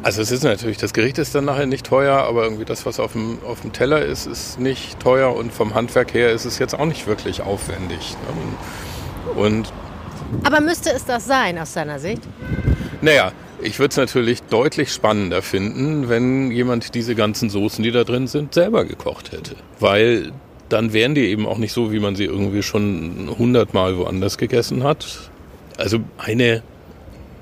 also 0.03 0.21
es 0.21 0.31
ist 0.31 0.43
natürlich, 0.43 0.77
das 0.77 0.93
Gericht 0.93 1.17
ist 1.17 1.35
dann 1.35 1.45
nachher 1.45 1.65
nicht 1.65 1.85
teuer, 1.85 2.17
aber 2.17 2.43
irgendwie 2.43 2.65
das, 2.65 2.85
was 2.85 2.99
auf 2.99 3.13
dem, 3.13 3.39
auf 3.45 3.61
dem 3.61 3.73
Teller 3.73 4.03
ist, 4.03 4.25
ist 4.25 4.59
nicht 4.59 4.99
teuer 4.99 5.35
und 5.35 5.51
vom 5.51 5.73
Handwerk 5.73 6.13
her 6.13 6.31
ist 6.31 6.45
es 6.45 6.59
jetzt 6.59 6.73
auch 6.73 6.85
nicht 6.85 7.07
wirklich 7.07 7.41
aufwendig. 7.41 8.15
Ne? 9.35 9.37
Und 9.41 9.71
aber 10.43 10.61
müsste 10.61 10.91
es 10.91 11.05
das 11.05 11.25
sein 11.25 11.57
aus 11.57 11.73
deiner 11.73 11.99
Sicht? 11.99 12.21
Naja, 13.01 13.31
ich 13.61 13.79
würde 13.79 13.91
es 13.91 13.97
natürlich 13.97 14.43
deutlich 14.43 14.91
spannender 14.91 15.41
finden, 15.41 16.09
wenn 16.09 16.51
jemand 16.51 16.95
diese 16.95 17.15
ganzen 17.15 17.49
Soßen, 17.49 17.83
die 17.83 17.91
da 17.91 18.03
drin 18.03 18.27
sind, 18.27 18.53
selber 18.53 18.85
gekocht 18.85 19.31
hätte. 19.31 19.55
Weil 19.79 20.31
dann 20.69 20.93
wären 20.93 21.15
die 21.15 21.27
eben 21.27 21.45
auch 21.45 21.57
nicht 21.57 21.73
so, 21.73 21.91
wie 21.91 21.99
man 21.99 22.15
sie 22.15 22.25
irgendwie 22.25 22.61
schon 22.61 23.33
hundertmal 23.37 23.97
woanders 23.97 24.37
gegessen 24.37 24.83
hat. 24.83 25.31
Also 25.77 25.99
eine 26.17 26.61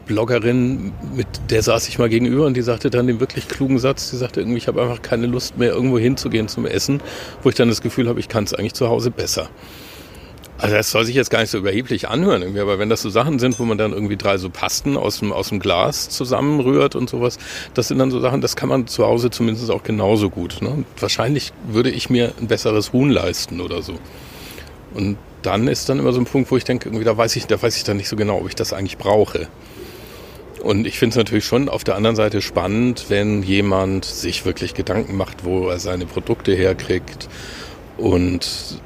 Bloggerin, 0.05 0.93
mit 1.15 1.27
der 1.49 1.61
saß 1.61 1.87
ich 1.87 1.97
mal 1.97 2.09
gegenüber 2.09 2.45
und 2.45 2.55
die 2.55 2.61
sagte 2.61 2.89
dann 2.89 3.07
den 3.07 3.19
wirklich 3.19 3.47
klugen 3.47 3.79
Satz, 3.79 4.11
die 4.11 4.17
sagte 4.17 4.41
irgendwie, 4.41 4.57
ich 4.57 4.67
habe 4.67 4.81
einfach 4.81 5.01
keine 5.01 5.27
Lust 5.27 5.57
mehr 5.57 5.71
irgendwo 5.71 5.97
hinzugehen 5.97 6.47
zum 6.47 6.65
Essen, 6.65 7.01
wo 7.43 7.49
ich 7.49 7.55
dann 7.55 7.69
das 7.69 7.81
Gefühl 7.81 8.07
habe, 8.07 8.19
ich 8.19 8.29
kann 8.29 8.43
es 8.43 8.53
eigentlich 8.53 8.73
zu 8.73 8.87
Hause 8.87 9.11
besser. 9.11 9.49
Also 10.57 10.75
das 10.75 10.89
soll 10.89 11.03
sich 11.03 11.15
jetzt 11.15 11.29
gar 11.31 11.41
nicht 11.41 11.49
so 11.49 11.57
überheblich 11.57 12.07
anhören, 12.07 12.41
irgendwie, 12.41 12.61
aber 12.61 12.79
wenn 12.79 12.87
das 12.87 13.01
so 13.01 13.09
Sachen 13.09 13.39
sind, 13.39 13.59
wo 13.59 13.65
man 13.65 13.77
dann 13.77 13.91
irgendwie 13.91 14.15
drei 14.15 14.37
so 14.37 14.49
Pasten 14.49 14.95
aus 14.95 15.19
dem, 15.19 15.33
aus 15.33 15.49
dem 15.49 15.59
Glas 15.59 16.07
zusammenrührt 16.07 16.95
und 16.95 17.09
sowas, 17.09 17.37
das 17.73 17.89
sind 17.89 17.99
dann 17.99 18.09
so 18.09 18.21
Sachen, 18.21 18.39
das 18.39 18.55
kann 18.55 18.69
man 18.69 18.87
zu 18.87 19.05
Hause 19.05 19.29
zumindest 19.29 19.69
auch 19.69 19.83
genauso 19.83 20.29
gut. 20.29 20.61
Ne? 20.61 20.85
Wahrscheinlich 20.97 21.51
würde 21.67 21.89
ich 21.89 22.09
mir 22.09 22.31
ein 22.39 22.47
besseres 22.47 22.93
Huhn 22.93 23.09
leisten 23.09 23.59
oder 23.59 23.81
so. 23.81 23.95
Und 24.93 25.17
dann 25.41 25.67
ist 25.67 25.89
dann 25.89 25.99
immer 25.99 26.13
so 26.13 26.21
ein 26.21 26.25
Punkt, 26.25 26.49
wo 26.51 26.57
ich 26.57 26.63
denke, 26.63 26.87
irgendwie, 26.87 27.03
da 27.03 27.17
weiß 27.17 27.35
ich, 27.35 27.47
da 27.47 27.61
weiß 27.61 27.75
ich 27.75 27.83
dann 27.83 27.97
nicht 27.97 28.07
so 28.07 28.15
genau, 28.15 28.37
ob 28.37 28.47
ich 28.47 28.55
das 28.55 28.71
eigentlich 28.71 28.97
brauche. 28.97 29.47
Und 30.65 30.87
ich 30.87 30.97
finde 30.97 31.11
es 31.11 31.17
natürlich 31.17 31.45
schon 31.45 31.69
auf 31.69 31.83
der 31.83 31.95
anderen 31.95 32.15
Seite 32.15 32.41
spannend, 32.41 33.05
wenn 33.09 33.43
jemand 33.43 34.03
sich 34.03 34.45
wirklich 34.45 34.73
Gedanken 34.73 35.15
macht, 35.15 35.45
wo 35.45 35.69
er 35.69 35.77
seine 35.77 36.07
Produkte 36.07 36.55
herkriegt 36.55 37.29
und 37.97 38.81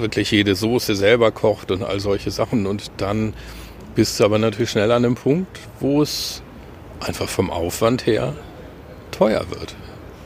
wirklich 0.00 0.32
jede 0.32 0.56
Soße 0.56 0.96
selber 0.96 1.30
kocht 1.30 1.70
und 1.70 1.84
all 1.84 2.00
solche 2.00 2.32
Sachen. 2.32 2.66
Und 2.66 2.90
dann 2.96 3.32
bist 3.94 4.18
du 4.18 4.24
aber 4.24 4.40
natürlich 4.40 4.70
schnell 4.70 4.90
an 4.90 5.04
einem 5.04 5.14
Punkt, 5.14 5.56
wo 5.78 6.02
es 6.02 6.42
einfach 6.98 7.28
vom 7.28 7.48
Aufwand 7.48 8.06
her 8.06 8.34
teuer 9.12 9.44
wird. 9.50 9.76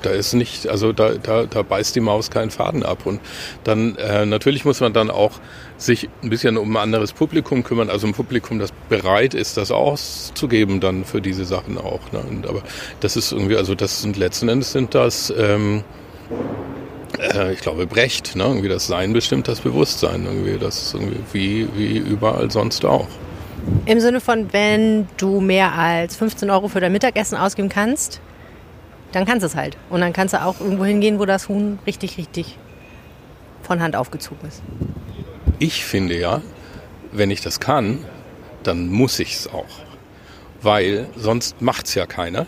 Da 0.00 0.10
ist 0.10 0.32
nicht, 0.32 0.68
also 0.68 0.94
da, 0.94 1.16
da, 1.22 1.44
da 1.44 1.60
beißt 1.60 1.96
die 1.96 2.00
Maus 2.00 2.30
keinen 2.30 2.50
Faden 2.50 2.82
ab. 2.82 3.04
Und 3.04 3.20
dann 3.62 3.96
äh, 3.96 4.24
natürlich 4.24 4.64
muss 4.64 4.80
man 4.80 4.94
dann 4.94 5.10
auch 5.10 5.32
sich 5.78 6.10
ein 6.22 6.28
bisschen 6.28 6.56
um 6.58 6.76
ein 6.76 6.82
anderes 6.82 7.12
Publikum 7.12 7.62
kümmern, 7.62 7.88
also 7.88 8.06
ein 8.06 8.12
Publikum, 8.12 8.58
das 8.58 8.72
bereit 8.88 9.32
ist, 9.32 9.56
das 9.56 9.70
auszugeben 9.70 10.80
dann 10.80 11.04
für 11.04 11.22
diese 11.22 11.44
Sachen 11.44 11.78
auch. 11.78 12.00
Ne? 12.12 12.20
Und, 12.28 12.46
aber 12.46 12.62
das 13.00 13.16
ist 13.16 13.32
irgendwie, 13.32 13.56
also 13.56 13.74
das 13.74 14.02
sind 14.02 14.16
letzten 14.16 14.48
Endes 14.48 14.72
sind 14.72 14.94
das 14.94 15.32
ähm, 15.38 15.84
äh, 17.18 17.52
ich 17.52 17.60
glaube, 17.60 17.86
Brecht, 17.86 18.36
ne? 18.36 18.44
irgendwie 18.44 18.68
das 18.68 18.86
Sein 18.86 19.12
bestimmt 19.12 19.48
das 19.48 19.60
Bewusstsein, 19.60 20.24
irgendwie 20.24 20.58
das 20.58 20.94
irgendwie 20.94 21.22
wie, 21.32 21.68
wie 21.76 21.98
überall 21.98 22.50
sonst 22.50 22.84
auch. 22.84 23.06
Im 23.86 24.00
Sinne 24.00 24.20
von, 24.20 24.52
wenn 24.52 25.08
du 25.16 25.40
mehr 25.40 25.72
als 25.74 26.16
15 26.16 26.50
Euro 26.50 26.68
für 26.68 26.80
dein 26.80 26.92
Mittagessen 26.92 27.36
ausgeben 27.36 27.68
kannst, 27.68 28.20
dann 29.12 29.24
kannst 29.24 29.42
du 29.42 29.46
es 29.46 29.56
halt. 29.56 29.76
Und 29.90 30.00
dann 30.00 30.12
kannst 30.12 30.34
du 30.34 30.42
auch 30.42 30.60
irgendwo 30.60 30.84
hingehen, 30.84 31.18
wo 31.18 31.24
das 31.24 31.48
Huhn 31.48 31.78
richtig, 31.86 32.18
richtig 32.18 32.58
von 33.62 33.82
Hand 33.82 33.96
aufgezogen 33.96 34.48
ist. 34.48 34.62
Ich 35.58 35.84
finde 35.84 36.18
ja, 36.18 36.40
wenn 37.12 37.30
ich 37.30 37.40
das 37.40 37.58
kann, 37.60 38.04
dann 38.62 38.88
muss 38.88 39.18
ich 39.18 39.34
es 39.34 39.48
auch. 39.48 39.64
Weil 40.62 41.06
sonst 41.16 41.60
macht 41.62 41.86
es 41.86 41.94
ja 41.94 42.06
keiner. 42.06 42.46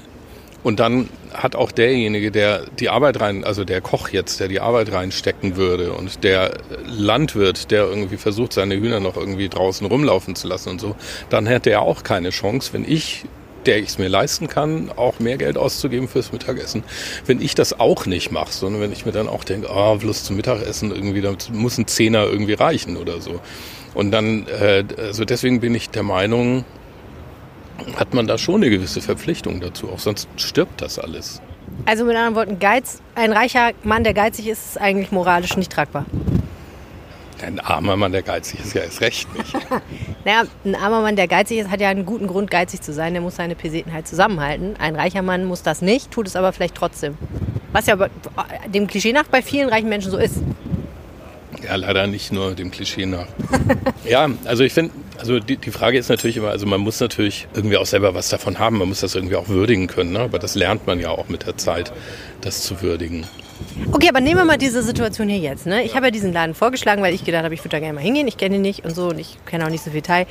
Und 0.63 0.79
dann 0.79 1.09
hat 1.33 1.57
auch 1.57 1.73
derjenige, 1.73 2.31
der 2.31 2.67
die 2.79 2.91
Arbeit 2.91 3.21
rein, 3.21 3.45
also 3.45 3.65
der 3.65 3.81
Koch 3.81 4.11
jetzt, 4.11 4.41
der 4.41 4.49
die 4.49 4.61
Arbeit 4.61 4.93
reinstecken 4.93 5.57
würde 5.57 5.93
und 5.93 6.23
der 6.23 6.59
Landwirt, 6.85 7.71
der 7.71 7.85
irgendwie 7.85 8.19
versucht, 8.19 8.53
seine 8.53 8.75
Hühner 8.75 9.01
noch 9.01 9.17
irgendwie 9.17 9.49
draußen 9.49 9.87
rumlaufen 9.87 10.35
zu 10.35 10.49
lassen 10.49 10.71
und 10.71 10.81
so, 10.81 10.97
dann 11.31 11.47
hätte 11.47 11.71
er 11.71 11.83
auch 11.83 12.03
keine 12.03 12.31
Chance, 12.31 12.75
wenn 12.75 12.85
ich 12.85 13.25
der 13.67 13.79
ich 13.79 13.91
es 13.91 13.99
mir 13.99 14.09
leisten 14.09 14.49
kann, 14.49 14.91
auch 14.95 15.19
mehr 15.19 15.37
Geld 15.37 15.57
auszugeben 15.57 16.09
fürs 16.09 16.33
Mittagessen. 16.33 16.83
Wenn 17.27 17.41
ich 17.41 17.55
das 17.55 17.79
auch 17.79 18.07
nicht 18.07 18.31
mache, 18.31 18.53
sondern 18.53 18.81
wenn 18.81 18.93
ich 18.93 19.07
mir 19.07 19.13
dann 19.13 19.29
auch 19.29 19.45
denke, 19.45 19.71
ah, 19.71 19.93
oh, 19.93 19.97
bloß 19.97 20.25
zum 20.25 20.37
Mittagessen 20.37 20.91
irgendwie, 20.91 21.21
da 21.21 21.35
muss 21.53 21.79
ein 21.79 21.87
Zehner 21.87 22.25
irgendwie 22.25 22.55
reichen 22.55 22.97
oder 22.97 23.21
so. 23.21 23.41
Und 23.95 24.13
dann, 24.13 24.47
äh, 24.47 24.85
also 24.99 25.25
deswegen 25.25 25.61
bin 25.61 25.75
ich 25.75 25.91
der 25.91 26.03
Meinung, 26.03 26.65
hat 27.97 28.15
man 28.15 28.27
da 28.27 28.39
schon 28.39 28.57
eine 28.57 28.71
gewisse 28.71 29.01
Verpflichtung 29.01 29.61
dazu, 29.61 29.89
auch 29.91 29.99
sonst 29.99 30.29
stirbt 30.37 30.81
das 30.81 30.99
alles. 30.99 31.41
Also 31.87 32.05
mit 32.05 32.17
anderen 32.17 32.35
Worten, 32.35 32.59
Geiz, 32.59 33.01
ein 33.15 33.33
reicher 33.33 33.73
Mann, 33.83 34.05
der 34.05 34.15
geizig 34.15 34.47
ist, 34.49 34.71
ist 34.71 34.79
eigentlich 34.79 35.13
moralisch 35.13 35.57
nicht 35.57 35.73
tragbar. 35.73 36.05
Ein 37.43 37.59
armer 37.59 37.97
Mann, 37.97 38.13
der 38.13 38.23
geizig 38.23 38.61
ist, 38.61 38.75
ja 38.75 38.83
erst 38.83 39.01
recht 39.01 39.35
nicht. 39.35 39.55
naja, 40.25 40.45
ein 40.65 40.75
armer 40.75 41.01
Mann, 41.01 41.17
der 41.17 41.29
geizig 41.29 41.59
ist, 41.59 41.71
hat 41.71 41.81
ja 41.81 41.89
einen 41.89 42.05
guten 42.05 42.27
Grund, 42.27 42.51
geizig 42.51 42.83
zu 42.83 42.93
sein. 42.93 43.15
Der 43.15 43.23
muss 43.23 43.37
seine 43.37 43.55
Peseten 43.55 43.93
halt 43.93 44.07
zusammenhalten. 44.07 44.75
Ein 44.79 44.95
reicher 44.95 45.23
Mann 45.23 45.45
muss 45.45 45.63
das 45.63 45.81
nicht, 45.81 46.11
tut 46.11 46.27
es 46.27 46.37
aber 46.37 46.53
vielleicht 46.53 46.75
trotzdem. 46.75 47.17
Was 47.73 47.87
ja 47.87 47.97
dem 48.67 48.87
Klischee 48.87 49.13
nach 49.13 49.25
bei 49.25 49.43
vielen 49.43 49.69
reichen 49.69 49.89
Menschen 49.89 50.11
so 50.11 50.19
ist. 50.19 50.37
Ja, 51.65 51.77
leider 51.77 52.07
nicht 52.07 52.33
nur 52.33 52.55
dem 52.55 52.71
Klischee 52.71 53.07
nach. 53.07 53.27
ja, 54.05 54.29
also 54.45 54.65
ich 54.65 54.73
finde, 54.73 54.93
also 55.19 55.39
die, 55.39 55.57
die 55.57 55.71
Frage 55.71 55.99
ist 55.99 56.09
natürlich 56.09 56.37
immer, 56.37 56.49
also 56.49 56.67
man 56.67 56.81
muss 56.81 57.01
natürlich 57.01 57.47
irgendwie 57.55 57.77
auch 57.77 57.87
selber 57.87 58.15
was 58.15 58.29
davon 58.29 58.59
haben, 58.59 58.79
man 58.79 58.89
muss 58.89 59.01
das 59.01 59.15
irgendwie 59.15 59.37
auch 59.37 59.49
würdigen 59.49 59.87
können, 59.87 60.13
ne? 60.13 60.21
aber 60.21 60.39
das 60.39 60.55
lernt 60.55 60.87
man 60.87 61.01
ja 61.01 61.11
auch 61.11 61.29
mit 61.29 61.47
der 61.47 61.57
Zeit, 61.57 61.93
das 62.41 62.63
zu 62.63 62.81
würdigen. 62.81 63.27
Okay, 63.93 64.09
aber 64.09 64.21
nehmen 64.21 64.37
wir 64.39 64.45
mal 64.45 64.59
diese 64.59 64.83
Situation 64.83 65.29
hier 65.29 65.39
jetzt. 65.39 65.67
Ne? 65.67 65.83
Ich 65.83 65.97
habe 65.97 66.07
ja 66.07 66.11
diesen 66.11 66.33
Laden 66.33 66.55
vorgeschlagen, 66.55 67.03
weil 67.03 67.15
ich 67.15 67.25
gedacht 67.25 67.45
habe, 67.45 67.55
ich 67.55 67.61
würde 67.61 67.71
da 67.71 67.81
gerne 67.81 67.95
mal 67.95 68.03
hingehen. 68.03 68.29
Ich 68.29 68.37
kenne 68.37 68.57
ihn 68.57 68.63
nicht 68.63 68.85
und 68.85 68.95
so 68.95 69.09
und 69.09 69.19
ich 69.19 69.39
kenne 69.47 69.65
auch 69.65 69.71
nicht 69.71 69.83
so 69.83 69.91
viel 69.91 70.03
Teil. 70.03 70.27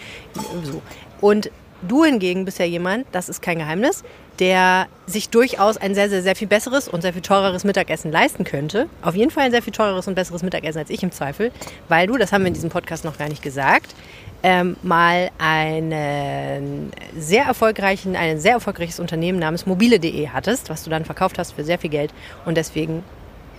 So. 0.63 0.81
Und 1.19 1.51
du 1.81 2.05
hingegen 2.05 2.45
bist 2.45 2.59
ja 2.59 2.65
jemand, 2.65 3.05
das 3.11 3.29
ist 3.29 3.41
kein 3.41 3.59
Geheimnis, 3.59 4.03
der 4.39 4.87
sich 5.05 5.29
durchaus 5.29 5.77
ein 5.77 5.95
sehr, 5.95 6.09
sehr, 6.09 6.21
sehr 6.21 6.35
viel 6.35 6.47
besseres 6.47 6.87
und 6.87 7.01
sehr 7.01 7.13
viel 7.13 7.21
teureres 7.21 7.63
Mittagessen 7.63 8.11
leisten 8.11 8.43
könnte. 8.43 8.87
Auf 9.01 9.15
jeden 9.15 9.31
Fall 9.31 9.43
ein 9.45 9.51
sehr 9.51 9.61
viel 9.61 9.73
teureres 9.73 10.07
und 10.07 10.15
besseres 10.15 10.43
Mittagessen 10.43 10.79
als 10.79 10.89
ich 10.89 11.03
im 11.03 11.11
Zweifel, 11.11 11.51
weil 11.89 12.07
du, 12.07 12.17
das 12.17 12.31
haben 12.31 12.43
wir 12.43 12.47
in 12.47 12.53
diesem 12.53 12.69
Podcast 12.69 13.03
noch 13.03 13.17
gar 13.17 13.27
nicht 13.27 13.41
gesagt, 13.41 13.93
ähm, 14.41 14.77
mal 14.83 15.31
einen 15.37 16.91
sehr 17.17 17.43
erfolgreichen, 17.43 18.15
ein 18.15 18.39
sehr 18.39 18.53
erfolgreiches 18.53 18.99
Unternehmen 18.99 19.39
namens 19.39 19.65
mobile.de 19.65 20.29
hattest, 20.29 20.69
was 20.69 20.83
du 20.83 20.89
dann 20.89 21.03
verkauft 21.03 21.37
hast 21.37 21.51
für 21.51 21.65
sehr 21.65 21.77
viel 21.77 21.89
Geld 21.89 22.13
und 22.45 22.55
deswegen 22.55 23.03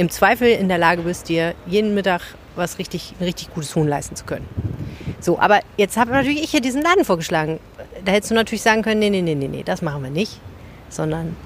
im 0.00 0.08
Zweifel 0.08 0.48
in 0.48 0.68
der 0.68 0.78
Lage 0.78 1.02
bist, 1.02 1.28
dir 1.28 1.54
jeden 1.66 1.94
Mittag 1.94 2.22
was 2.56 2.78
richtig, 2.78 3.12
ein 3.20 3.24
richtig 3.24 3.52
gutes 3.52 3.76
Huhn 3.76 3.86
leisten 3.86 4.16
zu 4.16 4.24
können. 4.24 4.48
So, 5.20 5.38
aber 5.38 5.60
jetzt 5.76 5.98
habe 5.98 6.10
natürlich 6.10 6.42
ich 6.42 6.50
hier 6.50 6.62
diesen 6.62 6.80
Laden 6.80 7.04
vorgeschlagen. 7.04 7.60
Da 8.06 8.12
hättest 8.12 8.30
du 8.30 8.34
natürlich 8.34 8.62
sagen 8.62 8.80
können, 8.80 8.98
nee, 8.98 9.10
nee, 9.10 9.20
nee, 9.20 9.34
nee, 9.34 9.46
nee, 9.46 9.62
das 9.62 9.82
machen 9.82 10.02
wir 10.02 10.10
nicht, 10.10 10.40
sondern 10.88 11.36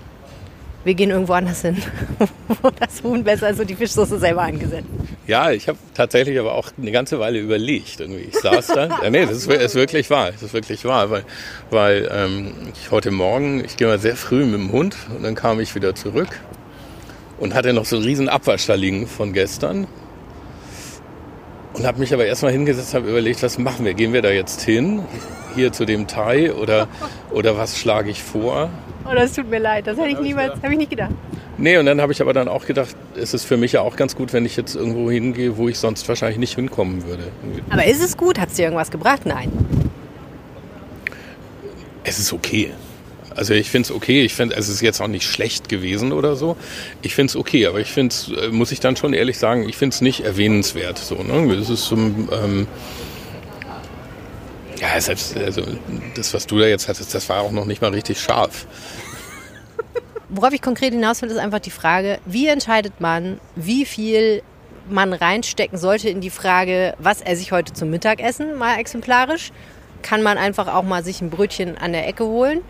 wir 0.85 0.95
gehen 0.95 1.11
irgendwo 1.11 1.33
anders 1.33 1.63
hin, 1.63 1.83
wo 2.63 2.71
das 2.71 3.03
Huhn 3.03 3.25
besser 3.25 3.51
ist 3.51 3.59
und 3.59 3.69
die 3.69 3.75
Fischsoße 3.75 4.21
selber 4.21 4.43
angesetzt. 4.43 4.87
Ja, 5.27 5.51
ich 5.51 5.67
habe 5.67 5.79
tatsächlich 5.93 6.39
aber 6.39 6.55
auch 6.55 6.71
eine 6.81 6.93
ganze 6.93 7.19
Weile 7.19 7.41
überlegt. 7.41 7.99
Irgendwie. 7.99 8.21
Ich 8.21 8.39
saß 8.39 8.69
da. 8.69 9.01
ja, 9.03 9.11
nee, 9.11 9.27
das 9.27 9.39
ist, 9.39 9.51
ist, 9.51 9.75
wirklich 9.75 10.11
wahr. 10.11 10.31
Das 10.31 10.45
ist 10.45 10.53
wirklich 10.53 10.85
wahr, 10.85 11.11
weil, 11.11 11.25
weil 11.71 12.09
ähm, 12.13 12.53
ich 12.73 12.93
heute 12.93 13.11
Morgen, 13.11 13.65
ich 13.65 13.77
gehe 13.77 13.89
mal 13.89 13.99
sehr 13.99 14.15
früh 14.15 14.45
mit 14.45 14.61
dem 14.61 14.71
Hund 14.71 14.97
und 15.13 15.25
dann 15.25 15.35
kam 15.35 15.59
ich 15.59 15.75
wieder 15.75 15.97
zurück 15.97 16.29
und 17.39 17.55
hatte 17.55 17.73
noch 17.73 17.85
so 17.85 17.97
einen 17.97 18.05
riesen 18.05 18.29
Abwasch 18.29 18.67
da 18.67 18.75
liegen 18.75 19.07
von 19.07 19.33
gestern. 19.33 19.87
Und 21.75 21.85
habe 21.87 21.99
mich 21.99 22.15
aber 22.15 22.25
erstmal 22.25 22.53
hingesetzt, 22.53 22.95
habe 22.95 23.09
überlegt, 23.09 23.43
was 23.43 23.59
machen 23.59 23.85
wir? 23.85 23.95
Gehen 23.95 24.13
wir 24.13 24.23
da 24.23 24.31
jetzt 24.31 24.63
hin, 24.63 25.03
hier 25.57 25.73
zu 25.73 25.85
dem 25.85 26.07
Thai 26.07 26.53
oder, 26.53 26.89
oder 27.33 27.59
was 27.59 27.79
schlage 27.79 28.11
ich 28.11 28.23
vor? 28.23 28.71
Oh, 29.05 29.15
das 29.15 29.33
tut 29.33 29.51
mir 29.51 29.59
leid, 29.59 29.87
das 29.87 29.99
hätte 29.99 30.11
ich 30.11 30.21
niemals, 30.21 30.55
habe 30.63 30.73
ich 30.73 30.79
nicht 30.79 30.91
gedacht. 30.91 31.11
Nee, 31.57 31.77
und 31.77 31.87
dann 31.87 32.01
habe 32.01 32.13
ich 32.13 32.21
aber 32.21 32.33
dann 32.33 32.49
auch 32.49 32.67
gedacht, 32.67 32.97
es 33.17 33.35
ist 33.35 33.45
für 33.45 33.57
mich 33.57 33.73
ja 33.73 33.81
auch 33.81 33.97
ganz 33.97 34.17
gut, 34.17 34.33
wenn 34.33 34.45
ich 34.45 34.57
jetzt 34.57 34.75
irgendwo 34.75 35.11
hingehe, 35.11 35.57
wo 35.57 35.69
ich 35.69 35.79
sonst 35.79 36.09
wahrscheinlich 36.09 36.39
nicht 36.39 36.55
hinkommen 36.55 37.05
würde. 37.05 37.25
Aber 37.71 37.85
ist 37.85 38.03
es 38.03 38.17
gut? 38.17 38.41
Hat 38.41 38.49
es 38.49 38.57
dir 38.57 38.65
irgendwas 38.65 38.91
gebracht? 38.91 39.23
Nein. 39.25 39.53
Es 42.03 42.19
ist 42.19 42.33
okay. 42.33 42.73
Also 43.35 43.55
ich 43.55 43.71
finde 43.71 43.87
es 43.87 43.93
okay. 43.93 44.25
Ich 44.25 44.35
finde, 44.35 44.57
es 44.57 44.69
ist 44.69 44.81
jetzt 44.81 45.01
auch 45.01 45.09
nicht 45.09 45.27
schlecht 45.27 45.69
gewesen 45.69 46.13
oder 46.13 46.37
so. 46.37 46.57
Ich 47.03 47.15
finde 47.15 47.31
es 47.31 47.37
okay, 47.37 47.67
aber 47.67 47.81
ich 47.81 47.91
finde 47.91 48.15
es, 48.15 48.29
äh, 48.29 48.49
muss 48.49 48.73
ich 48.73 48.81
dann 48.81 48.97
schon 48.97 49.13
ehrlich 49.13 49.39
sagen, 49.39 49.69
ich 49.69 49.77
finde 49.77 49.95
es 49.95 50.01
nicht 50.01 50.21
erwähnenswert. 50.21 50.99
So, 50.99 51.17
ne? 51.17 51.57
Das 51.57 51.71
ist 51.71 51.87
so, 51.87 51.97
ähm, 51.97 52.67
ja, 54.81 55.01
selbst 55.01 55.37
also 55.37 55.63
das, 56.15 56.35
was 56.35 56.47
du 56.47 56.59
da 56.59 56.67
jetzt 56.67 56.89
hattest, 56.89 57.15
das 57.15 57.29
war 57.29 57.41
auch 57.41 57.53
noch 57.53 57.65
nicht 57.65 57.81
mal 57.81 57.93
richtig 57.93 58.21
scharf. 58.21 58.67
Worauf 60.29 60.53
ich 60.53 60.63
konkret 60.63 60.93
hinaus 60.93 61.23
will, 61.23 61.31
ist 61.31 61.39
einfach 61.39 61.61
die 61.61 61.71
Frage, 61.71 62.19
wie 62.27 62.49
entscheidet 62.49 63.01
man, 63.01 63.41
wie 63.57 63.85
viel 63.85 64.43
man 64.89 65.13
reinstecken 65.13 65.79
sollte 65.79 66.09
in 66.09 66.21
die 66.21 66.31
Frage, 66.31 66.95
was 66.99 67.21
esse 67.21 67.43
ich 67.43 67.53
heute 67.53 67.73
zum 67.73 67.91
Mittagessen, 67.91 68.57
mal 68.57 68.79
exemplarisch. 68.79 69.53
Kann 70.03 70.23
man 70.23 70.37
einfach 70.37 70.69
auch 70.69 70.83
mal 70.83 71.03
sich 71.03 71.23
ein 71.23 71.31
Brötchen 71.31 71.79
an 71.79 71.93
der 71.93 72.07
Ecke 72.07 72.25
holen? 72.27 72.61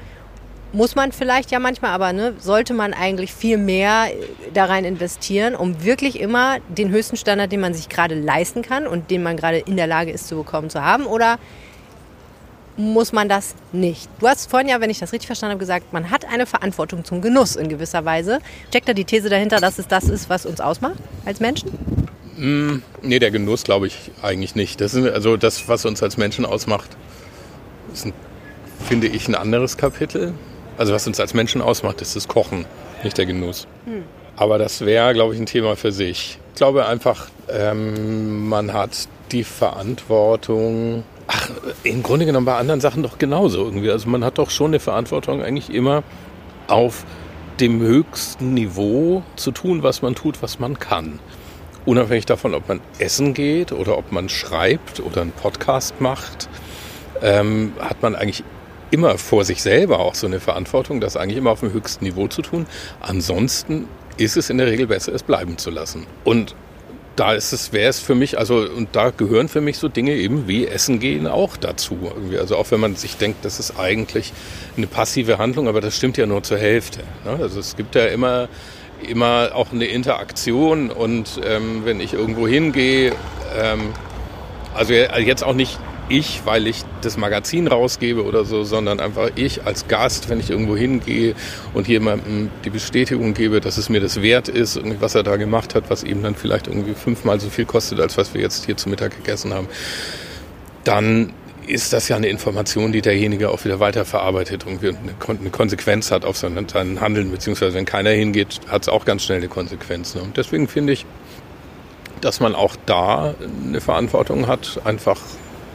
Muss 0.74 0.96
man 0.96 1.12
vielleicht 1.12 1.52
ja 1.52 1.60
manchmal, 1.60 1.92
aber 1.92 2.12
ne, 2.12 2.34
sollte 2.40 2.74
man 2.74 2.94
eigentlich 2.94 3.32
viel 3.32 3.58
mehr 3.58 4.08
da 4.52 4.64
rein 4.64 4.84
investieren, 4.84 5.54
um 5.54 5.84
wirklich 5.84 6.18
immer 6.18 6.58
den 6.68 6.90
höchsten 6.90 7.16
Standard, 7.16 7.52
den 7.52 7.60
man 7.60 7.74
sich 7.74 7.88
gerade 7.88 8.16
leisten 8.16 8.62
kann 8.62 8.88
und 8.88 9.08
den 9.12 9.22
man 9.22 9.36
gerade 9.36 9.58
in 9.58 9.76
der 9.76 9.86
Lage 9.86 10.10
ist 10.10 10.26
zu 10.26 10.34
bekommen, 10.34 10.70
zu 10.70 10.82
haben? 10.82 11.06
Oder 11.06 11.38
muss 12.76 13.12
man 13.12 13.28
das 13.28 13.54
nicht. 13.70 14.08
Du 14.18 14.26
hast 14.26 14.50
vorhin 14.50 14.68
ja, 14.68 14.80
wenn 14.80 14.90
ich 14.90 14.98
das 14.98 15.12
richtig 15.12 15.28
verstanden 15.28 15.52
habe, 15.52 15.60
gesagt, 15.60 15.92
man 15.92 16.10
hat 16.10 16.24
eine 16.24 16.44
Verantwortung 16.44 17.04
zum 17.04 17.20
Genuss 17.20 17.54
in 17.54 17.68
gewisser 17.68 18.04
Weise. 18.04 18.40
Steckt 18.68 18.88
da 18.88 18.94
die 18.94 19.04
These 19.04 19.28
dahinter, 19.28 19.60
dass 19.60 19.78
es 19.78 19.86
das 19.86 20.08
ist, 20.08 20.28
was 20.28 20.44
uns 20.44 20.60
ausmacht 20.60 20.96
als 21.24 21.38
Menschen? 21.38 21.70
Mm, 22.36 22.82
nee, 23.00 23.20
der 23.20 23.30
Genuss 23.30 23.62
glaube 23.62 23.86
ich 23.86 24.10
eigentlich 24.22 24.56
nicht. 24.56 24.80
Das 24.80 24.94
ist 24.94 25.08
also 25.08 25.36
das, 25.36 25.68
was 25.68 25.84
uns 25.84 26.02
als 26.02 26.16
Menschen 26.16 26.44
ausmacht, 26.44 26.90
ist, 27.92 28.06
ein, 28.06 28.12
finde 28.88 29.06
ich, 29.06 29.28
ein 29.28 29.36
anderes 29.36 29.76
Kapitel. 29.76 30.34
Also 30.76 30.92
was 30.92 31.06
uns 31.06 31.20
als 31.20 31.34
Menschen 31.34 31.62
ausmacht, 31.62 32.00
ist 32.00 32.16
das 32.16 32.28
Kochen, 32.28 32.66
nicht 33.02 33.16
der 33.18 33.26
Genuss. 33.26 33.66
Hm. 33.84 34.02
Aber 34.36 34.58
das 34.58 34.80
wäre, 34.84 35.12
glaube 35.14 35.34
ich, 35.34 35.40
ein 35.40 35.46
Thema 35.46 35.76
für 35.76 35.92
sich. 35.92 36.38
Ich 36.52 36.56
glaube 36.56 36.86
einfach, 36.86 37.28
ähm, 37.48 38.48
man 38.48 38.72
hat 38.72 39.08
die 39.30 39.44
Verantwortung, 39.44 41.04
Ach, 41.26 41.50
im 41.84 42.02
Grunde 42.02 42.26
genommen 42.26 42.46
bei 42.46 42.56
anderen 42.56 42.80
Sachen 42.80 43.02
doch 43.02 43.18
genauso 43.18 43.64
irgendwie. 43.64 43.90
Also 43.90 44.08
man 44.08 44.24
hat 44.24 44.38
doch 44.38 44.50
schon 44.50 44.68
eine 44.68 44.80
Verantwortung 44.80 45.42
eigentlich 45.42 45.70
immer 45.72 46.02
auf 46.68 47.04
dem 47.60 47.80
höchsten 47.80 48.52
Niveau 48.54 49.22
zu 49.36 49.52
tun, 49.52 49.82
was 49.82 50.02
man 50.02 50.14
tut, 50.14 50.42
was 50.42 50.58
man 50.58 50.78
kann. 50.78 51.20
Unabhängig 51.86 52.26
davon, 52.26 52.54
ob 52.54 52.68
man 52.68 52.80
essen 52.98 53.34
geht 53.34 53.72
oder 53.72 53.96
ob 53.96 54.10
man 54.12 54.28
schreibt 54.28 55.00
oder 55.00 55.22
einen 55.22 55.32
Podcast 55.32 56.00
macht, 56.00 56.48
ähm, 57.22 57.72
hat 57.78 58.02
man 58.02 58.14
eigentlich 58.14 58.42
immer 58.90 59.18
vor 59.18 59.44
sich 59.44 59.62
selber 59.62 60.00
auch 60.00 60.14
so 60.14 60.26
eine 60.26 60.40
Verantwortung, 60.40 61.00
das 61.00 61.16
eigentlich 61.16 61.38
immer 61.38 61.50
auf 61.50 61.60
dem 61.60 61.72
höchsten 61.72 62.04
Niveau 62.04 62.28
zu 62.28 62.42
tun. 62.42 62.66
Ansonsten 63.00 63.88
ist 64.16 64.36
es 64.36 64.50
in 64.50 64.58
der 64.58 64.68
Regel 64.68 64.86
besser, 64.86 65.12
es 65.12 65.22
bleiben 65.22 65.58
zu 65.58 65.70
lassen. 65.70 66.06
Und 66.24 66.54
da 67.16 67.32
ist 67.32 67.52
es, 67.52 67.72
wäre 67.72 67.90
es 67.90 68.00
für 68.00 68.14
mich, 68.14 68.38
also 68.38 68.56
und 68.56 68.88
da 68.92 69.10
gehören 69.10 69.48
für 69.48 69.60
mich 69.60 69.78
so 69.78 69.88
Dinge 69.88 70.14
eben 70.14 70.48
wie 70.48 70.66
Essen 70.66 70.98
gehen 70.98 71.26
auch 71.26 71.56
dazu. 71.56 71.96
Irgendwie. 72.02 72.38
Also 72.38 72.56
auch 72.56 72.70
wenn 72.70 72.80
man 72.80 72.96
sich 72.96 73.16
denkt, 73.16 73.44
das 73.44 73.60
ist 73.60 73.78
eigentlich 73.78 74.32
eine 74.76 74.86
passive 74.86 75.38
Handlung, 75.38 75.68
aber 75.68 75.80
das 75.80 75.96
stimmt 75.96 76.16
ja 76.16 76.26
nur 76.26 76.42
zur 76.42 76.58
Hälfte. 76.58 77.00
Ne? 77.24 77.38
Also 77.40 77.60
es 77.60 77.76
gibt 77.76 77.94
ja 77.94 78.06
immer 78.06 78.48
immer 79.08 79.50
auch 79.54 79.70
eine 79.72 79.84
Interaktion 79.84 80.90
und 80.90 81.40
ähm, 81.44 81.82
wenn 81.84 82.00
ich 82.00 82.14
irgendwo 82.14 82.48
hingehe, 82.48 83.12
ähm, 83.60 83.92
also 84.74 84.92
jetzt 84.92 85.44
auch 85.44 85.52
nicht 85.52 85.78
ich, 86.08 86.42
weil 86.44 86.66
ich 86.66 86.82
das 87.00 87.16
Magazin 87.16 87.66
rausgebe 87.66 88.24
oder 88.24 88.44
so, 88.44 88.64
sondern 88.64 89.00
einfach 89.00 89.30
ich 89.36 89.64
als 89.64 89.88
Gast, 89.88 90.28
wenn 90.28 90.40
ich 90.40 90.50
irgendwo 90.50 90.76
hingehe 90.76 91.34
und 91.72 91.88
jemandem 91.88 92.50
die 92.64 92.70
Bestätigung 92.70 93.34
gebe, 93.34 93.60
dass 93.60 93.78
es 93.78 93.88
mir 93.88 94.00
das 94.00 94.22
wert 94.22 94.48
ist, 94.48 94.80
was 95.00 95.14
er 95.14 95.22
da 95.22 95.36
gemacht 95.36 95.74
hat, 95.74 95.90
was 95.90 96.02
ihm 96.04 96.22
dann 96.22 96.34
vielleicht 96.34 96.66
irgendwie 96.66 96.94
fünfmal 96.94 97.40
so 97.40 97.48
viel 97.48 97.64
kostet, 97.64 98.00
als 98.00 98.16
was 98.16 98.34
wir 98.34 98.40
jetzt 98.40 98.66
hier 98.66 98.76
zu 98.76 98.88
Mittag 98.88 99.16
gegessen 99.16 99.54
haben, 99.54 99.68
dann 100.84 101.32
ist 101.66 101.92
das 101.92 102.08
ja 102.08 102.16
eine 102.16 102.28
Information, 102.28 102.92
die 102.92 103.00
derjenige 103.00 103.50
auch 103.50 103.64
wieder 103.64 103.80
weiterverarbeitet 103.80 104.66
und 104.66 104.80
eine 104.82 105.50
Konsequenz 105.50 106.10
hat 106.10 106.24
auf 106.24 106.36
seinen 106.36 106.70
Handeln, 107.00 107.30
beziehungsweise 107.30 107.74
wenn 107.74 107.86
keiner 107.86 108.10
hingeht, 108.10 108.60
hat 108.68 108.82
es 108.82 108.88
auch 108.88 109.04
ganz 109.04 109.22
schnell 109.22 109.38
eine 109.38 109.48
Konsequenz. 109.48 110.14
Ne? 110.14 110.22
Und 110.22 110.36
deswegen 110.36 110.68
finde 110.68 110.92
ich, 110.92 111.06
dass 112.20 112.40
man 112.40 112.54
auch 112.54 112.76
da 112.86 113.34
eine 113.66 113.80
Verantwortung 113.80 114.46
hat, 114.46 114.80
einfach 114.84 115.20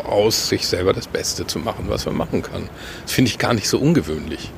aus 0.10 0.50
sich 0.50 0.68
selber 0.68 0.94
das 0.94 1.08
Beste 1.08 1.46
zu 1.48 1.60
machen, 1.60 1.86
was 1.88 2.06
man 2.06 2.16
machen 2.16 2.42
kann. 2.42 2.70
Das 3.04 3.14
finde 3.14 3.30
ich 3.30 3.38
gar 3.38 3.54
nicht 3.54 3.68
so 3.70 3.80
ungewöhnlich. 3.80 4.52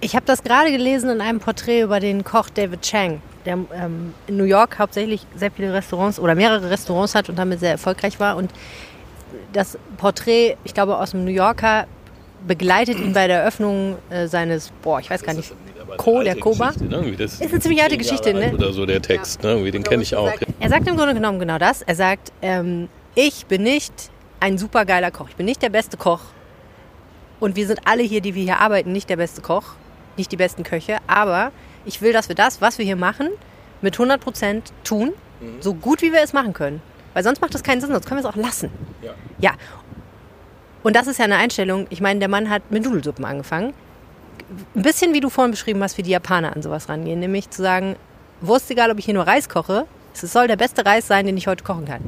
Ich 0.00 0.14
habe 0.14 0.26
das 0.26 0.42
gerade 0.42 0.70
gelesen 0.70 1.08
in 1.08 1.20
einem 1.20 1.40
Porträt 1.40 1.80
über 1.80 1.98
den 1.98 2.24
Koch 2.24 2.50
David 2.50 2.82
Chang, 2.82 3.22
der 3.46 3.58
ähm, 3.74 4.12
in 4.26 4.36
New 4.36 4.44
York 4.44 4.78
hauptsächlich 4.78 5.26
sehr 5.34 5.50
viele 5.50 5.72
Restaurants 5.72 6.18
oder 6.18 6.34
mehrere 6.34 6.70
Restaurants 6.70 7.14
hat 7.14 7.28
und 7.28 7.38
damit 7.38 7.60
sehr 7.60 7.70
erfolgreich 7.70 8.20
war. 8.20 8.36
Und 8.36 8.50
das 9.52 9.78
Porträt, 9.96 10.56
ich 10.64 10.74
glaube, 10.74 10.98
aus 10.98 11.12
dem 11.12 11.24
New 11.24 11.30
Yorker 11.30 11.86
begleitet 12.46 12.98
ihn 12.98 13.14
bei 13.14 13.26
der 13.26 13.40
Eröffnung 13.40 13.96
äh, 14.10 14.26
seines, 14.26 14.70
boah, 14.82 15.00
ich 15.00 15.08
weiß 15.08 15.22
gar 15.22 15.32
nicht, 15.32 15.54
Co, 15.96 16.22
der 16.22 16.36
Koba. 16.36 16.72
Ne? 16.80 17.14
ist 17.18 17.40
eine 17.40 17.60
ziemlich 17.60 17.82
alte 17.82 17.96
Geschichte, 17.96 18.34
ne? 18.34 18.52
Oder 18.54 18.72
so 18.72 18.86
der 18.86 19.00
Text, 19.00 19.42
ja. 19.42 19.54
ne? 19.54 19.70
den 19.70 19.82
kenne 19.82 20.02
ich 20.02 20.16
auch. 20.16 20.32
Er 20.60 20.68
sagt 20.68 20.86
im 20.88 20.96
Grunde 20.96 21.14
genommen 21.14 21.38
genau 21.38 21.58
das. 21.58 21.82
Er 21.82 21.94
sagt, 21.94 22.32
ähm, 22.42 22.88
ich 23.14 23.46
bin 23.46 23.62
nicht 23.62 23.92
ein 24.44 24.58
supergeiler 24.58 25.10
Koch. 25.10 25.30
Ich 25.30 25.36
bin 25.36 25.46
nicht 25.46 25.62
der 25.62 25.70
beste 25.70 25.96
Koch. 25.96 26.20
Und 27.40 27.56
wir 27.56 27.66
sind 27.66 27.80
alle 27.86 28.02
hier, 28.02 28.20
die 28.20 28.34
wir 28.34 28.42
hier 28.42 28.60
arbeiten, 28.60 28.92
nicht 28.92 29.08
der 29.08 29.16
beste 29.16 29.40
Koch, 29.40 29.72
nicht 30.18 30.30
die 30.32 30.36
besten 30.36 30.64
Köche. 30.64 30.98
Aber 31.06 31.50
ich 31.86 32.02
will, 32.02 32.12
dass 32.12 32.28
wir 32.28 32.36
das, 32.36 32.60
was 32.60 32.76
wir 32.76 32.84
hier 32.84 32.96
machen, 32.96 33.30
mit 33.80 33.94
100 33.94 34.20
Prozent 34.20 34.72
tun, 34.84 35.14
mhm. 35.40 35.62
so 35.62 35.72
gut 35.72 36.02
wie 36.02 36.12
wir 36.12 36.20
es 36.20 36.34
machen 36.34 36.52
können. 36.52 36.82
Weil 37.14 37.24
sonst 37.24 37.40
macht 37.40 37.54
das 37.54 37.62
keinen 37.62 37.80
Sinn, 37.80 37.90
sonst 37.90 38.06
können 38.06 38.22
wir 38.22 38.28
es 38.28 38.34
auch 38.34 38.38
lassen. 38.38 38.70
Ja. 39.00 39.14
ja. 39.38 39.52
Und 40.82 40.94
das 40.94 41.06
ist 41.06 41.18
ja 41.18 41.24
eine 41.24 41.36
Einstellung. 41.36 41.86
Ich 41.88 42.02
meine, 42.02 42.20
der 42.20 42.28
Mann 42.28 42.50
hat 42.50 42.70
mit 42.70 42.84
Nudelsuppen 42.84 43.24
angefangen. 43.24 43.72
Ein 44.74 44.82
bisschen 44.82 45.14
wie 45.14 45.20
du 45.20 45.30
vorhin 45.30 45.52
beschrieben 45.52 45.82
hast, 45.82 45.96
wie 45.96 46.02
die 46.02 46.10
Japaner 46.10 46.54
an 46.54 46.60
sowas 46.60 46.90
rangehen. 46.90 47.18
Nämlich 47.18 47.48
zu 47.48 47.62
sagen, 47.62 47.96
Wurst 48.42 48.70
egal, 48.70 48.90
ob 48.90 48.98
ich 48.98 49.06
hier 49.06 49.14
nur 49.14 49.26
Reis 49.26 49.48
koche, 49.48 49.86
es 50.12 50.20
soll 50.20 50.48
der 50.48 50.56
beste 50.56 50.84
Reis 50.84 51.06
sein, 51.06 51.24
den 51.24 51.38
ich 51.38 51.46
heute 51.46 51.64
kochen 51.64 51.86
kann. 51.86 52.02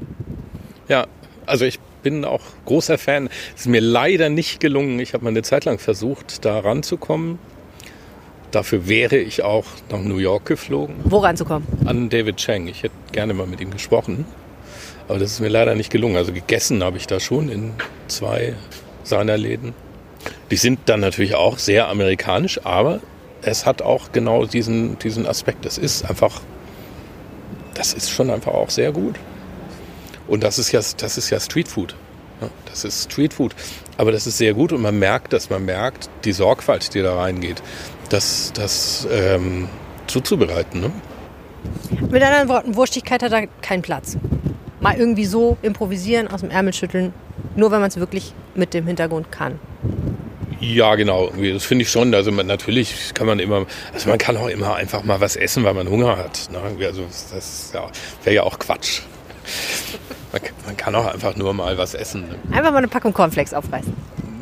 Ja, 0.86 1.06
also 1.46 1.64
ich 1.64 1.80
bin 2.06 2.24
auch 2.24 2.42
großer 2.66 2.98
Fan. 2.98 3.28
Es 3.56 3.62
ist 3.62 3.66
mir 3.66 3.80
leider 3.80 4.28
nicht 4.28 4.60
gelungen. 4.60 5.00
Ich 5.00 5.12
habe 5.12 5.24
mal 5.24 5.30
eine 5.30 5.42
Zeit 5.42 5.64
lang 5.64 5.80
versucht, 5.80 6.44
da 6.44 6.60
ranzukommen. 6.60 7.40
Dafür 8.52 8.86
wäre 8.86 9.16
ich 9.16 9.42
auch 9.42 9.64
nach 9.90 9.98
New 9.98 10.18
York 10.18 10.46
geflogen. 10.46 10.94
Wo 11.02 11.18
ranzukommen? 11.18 11.66
An 11.84 12.08
David 12.08 12.36
Chang. 12.36 12.68
Ich 12.68 12.84
hätte 12.84 12.94
gerne 13.10 13.34
mal 13.34 13.48
mit 13.48 13.60
ihm 13.60 13.72
gesprochen. 13.72 14.24
Aber 15.08 15.18
das 15.18 15.32
ist 15.32 15.40
mir 15.40 15.48
leider 15.48 15.74
nicht 15.74 15.90
gelungen. 15.90 16.14
Also 16.16 16.32
gegessen 16.32 16.84
habe 16.84 16.96
ich 16.96 17.08
da 17.08 17.18
schon 17.18 17.48
in 17.48 17.72
zwei 18.06 18.54
seiner 19.02 19.36
Läden. 19.36 19.74
Die 20.52 20.56
sind 20.56 20.78
dann 20.86 21.00
natürlich 21.00 21.34
auch 21.34 21.58
sehr 21.58 21.88
amerikanisch, 21.88 22.60
aber 22.64 23.00
es 23.42 23.66
hat 23.66 23.82
auch 23.82 24.12
genau 24.12 24.46
diesen, 24.46 24.96
diesen 25.00 25.26
Aspekt. 25.26 25.64
Das 25.64 25.76
ist 25.76 26.08
einfach, 26.08 26.40
das 27.74 27.94
ist 27.94 28.10
schon 28.10 28.30
einfach 28.30 28.54
auch 28.54 28.70
sehr 28.70 28.92
gut. 28.92 29.16
Und 30.28 30.42
das 30.42 30.58
ist 30.58 30.72
ja, 30.72 30.80
das 30.80 31.18
ist 31.18 31.30
ja 31.30 31.40
Streetfood. 31.40 31.94
Das 32.66 32.84
ist 32.84 33.10
Streetfood. 33.10 33.54
Aber 33.96 34.12
das 34.12 34.26
ist 34.26 34.38
sehr 34.38 34.52
gut 34.52 34.72
und 34.72 34.82
man 34.82 34.98
merkt, 34.98 35.32
dass 35.32 35.48
man 35.48 35.64
merkt, 35.64 36.10
die 36.24 36.32
Sorgfalt, 36.32 36.92
die 36.94 37.00
da 37.00 37.16
reingeht, 37.16 37.62
das, 38.10 38.52
das 38.54 39.08
ähm, 39.10 39.68
zuzubereiten. 40.06 40.80
Ne? 40.80 40.92
Mit 42.10 42.22
anderen 42.22 42.48
Worten, 42.48 42.74
Wurstigkeit 42.74 43.22
hat 43.22 43.32
da 43.32 43.46
keinen 43.62 43.82
Platz 43.82 44.18
mal 44.80 44.96
irgendwie 44.96 45.24
so 45.24 45.56
improvisieren, 45.62 46.28
aus 46.28 46.40
dem 46.40 46.50
Ärmel 46.50 46.72
schütteln, 46.72 47.12
nur 47.56 47.70
wenn 47.70 47.80
man 47.80 47.88
es 47.88 47.96
wirklich 47.96 48.32
mit 48.54 48.74
dem 48.74 48.86
Hintergrund 48.86 49.32
kann. 49.32 49.58
Ja, 50.60 50.94
genau. 50.94 51.30
Das 51.30 51.64
finde 51.64 51.82
ich 51.82 51.90
schon. 51.90 52.14
Also 52.14 52.32
man, 52.32 52.46
natürlich 52.46 53.12
kann 53.12 53.26
man 53.26 53.38
immer, 53.38 53.66
also 53.92 54.08
man 54.08 54.18
kann 54.18 54.36
auch 54.36 54.48
immer 54.48 54.76
einfach 54.76 55.02
mal 55.04 55.20
was 55.20 55.36
essen, 55.36 55.64
weil 55.64 55.74
man 55.74 55.88
Hunger 55.88 56.16
hat. 56.16 56.48
Ne? 56.50 56.86
Also 56.86 57.04
das 57.32 57.72
ja, 57.74 57.90
wäre 58.24 58.36
ja 58.36 58.42
auch 58.44 58.58
Quatsch. 58.58 59.02
Man, 60.32 60.42
man, 60.66 60.76
kann 60.76 60.94
auch 60.94 61.06
einfach 61.06 61.36
nur 61.36 61.54
mal 61.54 61.78
was 61.78 61.94
essen. 61.94 62.22
Ne? 62.22 62.56
Einfach 62.56 62.70
mal 62.70 62.78
eine 62.78 62.88
Packung 62.88 63.12
Cornflakes 63.12 63.54
aufreißen. 63.54 63.94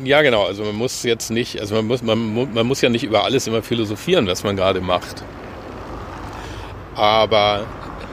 Ja, 0.03 0.21
genau. 0.21 0.45
Also 0.45 0.63
man 0.63 0.75
muss 0.75 1.03
jetzt 1.03 1.31
nicht, 1.31 1.59
also 1.59 1.75
man 1.75 1.87
muss, 1.87 2.01
man, 2.03 2.53
man 2.53 2.67
muss 2.67 2.81
ja 2.81 2.89
nicht 2.89 3.03
über 3.03 3.23
alles 3.23 3.47
immer 3.47 3.63
philosophieren, 3.63 4.27
was 4.27 4.43
man 4.43 4.55
gerade 4.55 4.81
macht. 4.81 5.23
Aber 6.95 7.65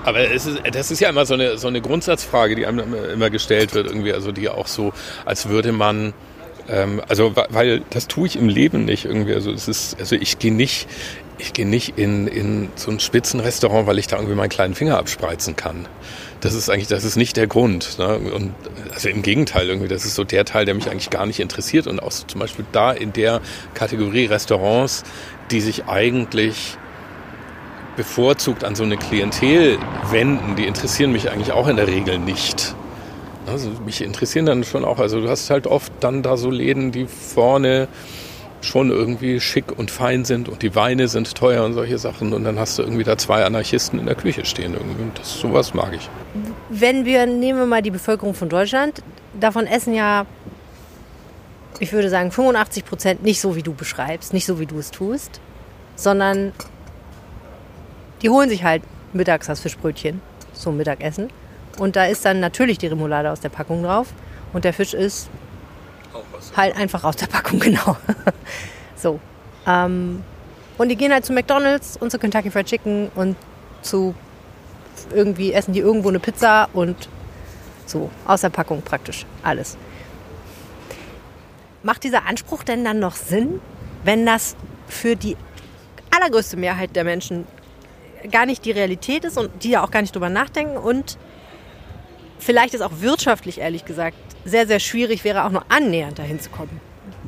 aber 0.05 0.31
es 0.33 0.47
ist, 0.47 0.61
das 0.73 0.91
ist 0.91 1.01
ja 1.01 1.09
immer 1.09 1.27
so 1.27 1.35
eine, 1.35 1.59
so 1.59 1.69
eine 1.69 1.81
Grundsatzfrage, 1.81 2.57
die 2.57 2.67
einem 2.67 2.95
immer 3.13 3.31
gestellt 3.31 3.75
wird, 3.75 3.87
irgendwie, 3.87 4.13
also 4.13 4.33
die 4.33 4.49
auch 4.49 4.67
so, 4.67 4.93
als 5.25 5.49
würde 5.49 5.73
man, 5.73 6.13
ähm, 6.69 7.01
also 7.09 7.35
weil 7.51 7.83
das 7.91 8.09
tue 8.09 8.27
ich 8.27 8.37
im 8.37 8.49
Leben 8.49 8.85
nicht 8.85 9.05
irgendwie. 9.05 9.35
Also 9.35 9.53
es 9.53 9.69
ist, 9.69 9.99
also 10.01 10.17
ich 10.17 10.39
gehe 10.39 10.53
nicht, 10.53 10.89
ich 11.43 11.53
gehe 11.53 11.67
nicht 11.67 11.99
in, 11.99 12.29
in 12.29 12.69
so 12.77 12.91
ein 12.91 13.01
Spitzenrestaurant, 13.01 13.87
weil 13.87 13.99
ich 13.99 14.07
da 14.07 14.17
irgendwie 14.17 14.37
meinen 14.37 14.49
kleinen 14.49 14.75
Finger 14.75 14.97
abspreizen 14.99 15.57
kann. 15.57 15.89
Das 16.41 16.55
ist 16.55 16.71
eigentlich, 16.71 16.87
das 16.87 17.05
ist 17.05 17.17
nicht 17.17 17.37
der 17.37 17.49
Grund. 17.49 17.99
Ne? 17.99 18.19
Und 18.19 18.55
also 18.95 19.09
im 19.09 19.23
Gegenteil 19.23 19.69
irgendwie, 19.69 19.89
das 19.89 20.05
ist 20.05 20.15
so 20.15 20.25
der 20.25 20.45
Teil, 20.45 20.65
der 20.65 20.75
mich 20.75 20.89
eigentlich 20.89 21.11
gar 21.11 21.27
nicht 21.27 21.41
interessiert. 21.41 21.89
Und 21.89 22.01
auch 22.01 22.13
so 22.13 22.25
zum 22.27 22.41
Beispiel 22.41 22.65
da 22.71 22.93
in 22.93 23.13
der 23.13 23.41
Kategorie 23.75 24.27
Restaurants, 24.27 25.03
die 25.51 25.61
sich 25.61 25.87
eigentlich 25.87 26.79
bevorzugt 27.97 28.65
an 28.65 28.75
so 28.75 28.85
eine 28.85 28.97
Klientel 28.97 29.79
wenden, 30.11 30.57
die 30.57 30.67
interessieren 30.67 31.13
mich 31.13 31.31
eigentlich 31.31 31.53
auch 31.53 31.67
in 31.67 31.77
der 31.77 31.89
Regel 31.89 32.19
nicht. 32.19 32.75
Also 33.47 33.71
mich 33.85 34.01
interessieren 34.01 34.47
dann 34.47 34.63
schon 34.63 34.85
auch, 34.85 35.01
also 35.01 35.21
du 35.21 35.29
hast 35.29 35.51
halt 35.51 35.67
oft 35.67 35.93
dann 36.01 36.23
da 36.23 36.37
so 36.37 36.51
Läden, 36.51 36.93
die 36.93 37.07
vorne 37.07 37.89
schon 38.65 38.91
irgendwie 38.91 39.41
schick 39.41 39.77
und 39.77 39.91
fein 39.91 40.25
sind 40.25 40.49
und 40.49 40.63
die 40.63 40.75
Weine 40.75 41.09
sind 41.09 41.35
teuer 41.35 41.65
und 41.65 41.75
solche 41.75 41.99
Sachen 41.99 42.33
und 42.33 42.45
dann 42.45 42.59
hast 42.59 42.79
du 42.79 42.83
irgendwie 42.83 43.05
da 43.05 43.19
zwei 43.19 43.45
Anarchisten 43.45 43.99
in 43.99 44.07
der 44.07 44.15
Küche 44.15 44.45
stehen 44.45 44.75
irgendwie 44.75 45.03
und 45.03 45.19
das, 45.19 45.39
sowas 45.39 45.75
mag 45.75 45.93
ich. 45.95 46.09
Wenn 46.69 47.05
wir, 47.05 47.27
nehmen 47.27 47.59
wir 47.59 47.67
mal 47.67 47.83
die 47.83 47.91
Bevölkerung 47.91 48.35
von 48.35 48.49
Deutschland, 48.49 49.03
davon 49.39 49.67
essen 49.67 49.95
ja, 49.95 50.27
ich 51.79 51.93
würde 51.93 52.09
sagen 52.09 52.31
85 52.31 52.85
Prozent 52.85 53.23
nicht 53.23 53.41
so, 53.41 53.57
wie 53.57 53.63
du 53.63 53.75
beschreibst, 53.75 54.33
nicht 54.33 54.47
so, 54.47 54.61
wie 54.61 54.67
du 54.67 54.79
es 54.79 54.91
tust, 54.91 55.41
sondern 55.97 56.53
die 58.23 58.31
holen 58.31 58.49
sich 58.49 58.65
halt 58.65 58.83
mittags 59.13 59.47
das 59.47 59.61
Fischbrötchen 59.61 60.21
zum 60.53 60.77
Mittagessen. 60.77 61.29
Und 61.79 61.97
da 61.97 62.05
ist 62.05 62.25
dann 62.25 62.41
natürlich 62.41 62.79
die 62.79 62.87
Remoulade 62.87 63.31
aus 63.31 63.41
der 63.41 63.49
Packung 63.49 63.83
drauf. 63.83 64.09
Und 64.53 64.65
der 64.65 64.73
Fisch 64.73 64.95
ist 64.95 65.29
halt 66.57 66.77
einfach 66.77 67.05
aus 67.05 67.17
der 67.17 67.27
Packung, 67.27 67.59
genau. 67.61 67.97
so. 68.97 69.21
Ähm, 69.67 70.23
und 70.79 70.89
die 70.89 70.97
gehen 70.97 71.13
halt 71.13 71.25
zu 71.25 71.33
McDonalds 71.33 71.97
und 71.97 72.11
zu 72.11 72.19
Kentucky 72.19 72.51
Fried 72.51 72.67
Chicken 72.67 73.11
und 73.15 73.37
zu 73.83 74.15
irgendwie 75.15 75.53
essen 75.53 75.73
die 75.73 75.81
irgendwo 75.81 76.09
eine 76.09 76.19
Pizza 76.19 76.69
und 76.73 77.09
so 77.87 78.11
aus 78.27 78.41
der 78.41 78.51
Packung 78.51 78.83
praktisch 78.83 79.27
alles. 79.43 79.77
Macht 81.83 82.05
dieser 82.05 82.27
Anspruch 82.27 82.63
denn 82.63 82.85
dann 82.85 83.01
noch 83.01 83.15
Sinn, 83.15 83.61
wenn 84.05 84.25
das 84.25 84.57
für 84.89 85.17
die 85.17 85.37
allergrößte 86.11 86.57
Mehrheit 86.57 86.95
der 86.95 87.05
Menschen 87.05 87.47
gar 88.31 88.47
nicht 88.47 88.65
die 88.65 88.71
Realität 88.71 89.25
ist 89.25 89.37
und 89.37 89.65
die 89.65 89.71
ja 89.71 89.85
auch 89.85 89.91
gar 89.91 90.01
nicht 90.01 90.15
drüber 90.15 90.29
nachdenken 90.29 90.77
und 90.77 91.19
vielleicht 92.43 92.75
ist 92.75 92.83
auch 92.83 92.93
wirtschaftlich, 93.01 93.59
ehrlich 93.59 93.85
gesagt, 93.85 94.17
sehr, 94.45 94.67
sehr 94.67 94.81
schwierig 94.81 95.25
wäre, 95.25 95.45
auch 95.45 95.51
nur 95.51 95.65
annähernd 95.69 96.19
dahin 96.19 96.41
zu 96.41 96.51
kommen. 96.51 96.81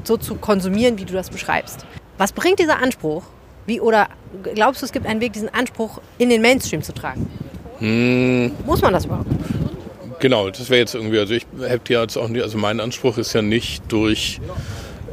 So 0.05 0.17
zu 0.17 0.35
konsumieren, 0.35 0.99
wie 0.99 1.05
du 1.05 1.15
das 1.15 1.31
beschreibst. 1.31 1.87
Was 2.19 2.33
bringt 2.33 2.59
dieser 2.59 2.83
Anspruch? 2.83 3.23
Wie, 3.67 3.81
oder 3.81 4.09
glaubst 4.55 4.83
du, 4.83 4.87
es 4.87 4.93
gibt 4.93 5.07
einen 5.07 5.21
Weg, 5.21 5.33
diesen 5.33 5.49
Anspruch 5.49 6.01
in 6.19 6.29
den 6.29 6.43
Mainstream 6.43 6.83
zu 6.83 6.93
tragen? 6.93 7.31
Hm. 7.79 8.53
Muss 8.67 8.83
man 8.83 8.93
das 8.93 9.07
überhaupt? 9.07 9.27
Genau, 10.21 10.51
das 10.51 10.71
wäre 10.71 10.81
jetzt 10.81 10.95
irgendwie, 10.95 11.19
also 11.19 11.35
ich 11.35 11.47
habe 11.61 11.81
ja 11.89 12.03
jetzt 12.03 12.17
auch 12.17 12.29
nicht, 12.29 12.43
also 12.43 12.59
mein 12.59 12.81
Anspruch 12.81 13.19
ist 13.19 13.33
ja 13.33 13.43
nicht 13.43 13.83
durch 13.89 14.41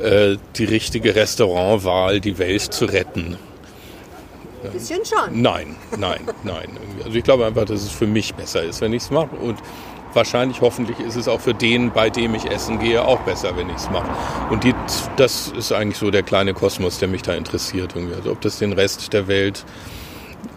äh, 0.02 0.38
die 0.56 0.66
richtige 0.66 1.16
Restaurantwahl 1.16 2.20
die 2.20 2.38
Welt 2.38 2.62
zu 2.62 2.86
retten. 2.86 3.38
Ein 4.64 4.72
bisschen 4.72 5.00
schon. 5.06 5.42
Nein, 5.42 5.76
nein, 5.98 6.22
nein. 6.44 6.70
Also 7.04 7.18
ich 7.18 7.24
glaube 7.24 7.46
einfach, 7.46 7.66
dass 7.66 7.82
es 7.82 7.92
für 7.92 8.08
mich 8.08 8.34
besser 8.36 8.64
ist, 8.64 8.82
wenn 8.82 8.94
ich 8.94 9.04
es 9.04 9.12
mache. 9.12 9.36
Und 9.36 9.58
wahrscheinlich, 10.14 10.62
hoffentlich 10.62 11.00
ist 11.00 11.16
es 11.16 11.28
auch 11.28 11.42
für 11.42 11.54
den, 11.54 11.92
bei 11.92 12.10
dem 12.10 12.36
ich 12.36 12.46
essen 12.46 12.80
gehe, 12.80 13.04
auch 13.04 13.20
besser, 13.22 13.56
wenn 13.58 13.70
ich 13.70 13.78
es 13.78 13.90
mache. 13.90 14.10
Und 14.50 14.64
die, 14.64 14.74
das 15.18 15.52
ist 15.58 15.72
eigentlich 15.72 15.98
so 15.98 16.12
der 16.12 16.24
kleine 16.24 16.54
Kosmos, 16.54 17.00
der 17.00 17.08
mich 17.08 17.22
da 17.22 17.34
interessiert. 17.34 17.96
Irgendwie. 17.96 18.16
Also 18.16 18.32
ob 18.32 18.42
das 18.42 18.60
den 18.60 18.74
Rest 18.74 19.14
der 19.14 19.28
Welt 19.28 19.66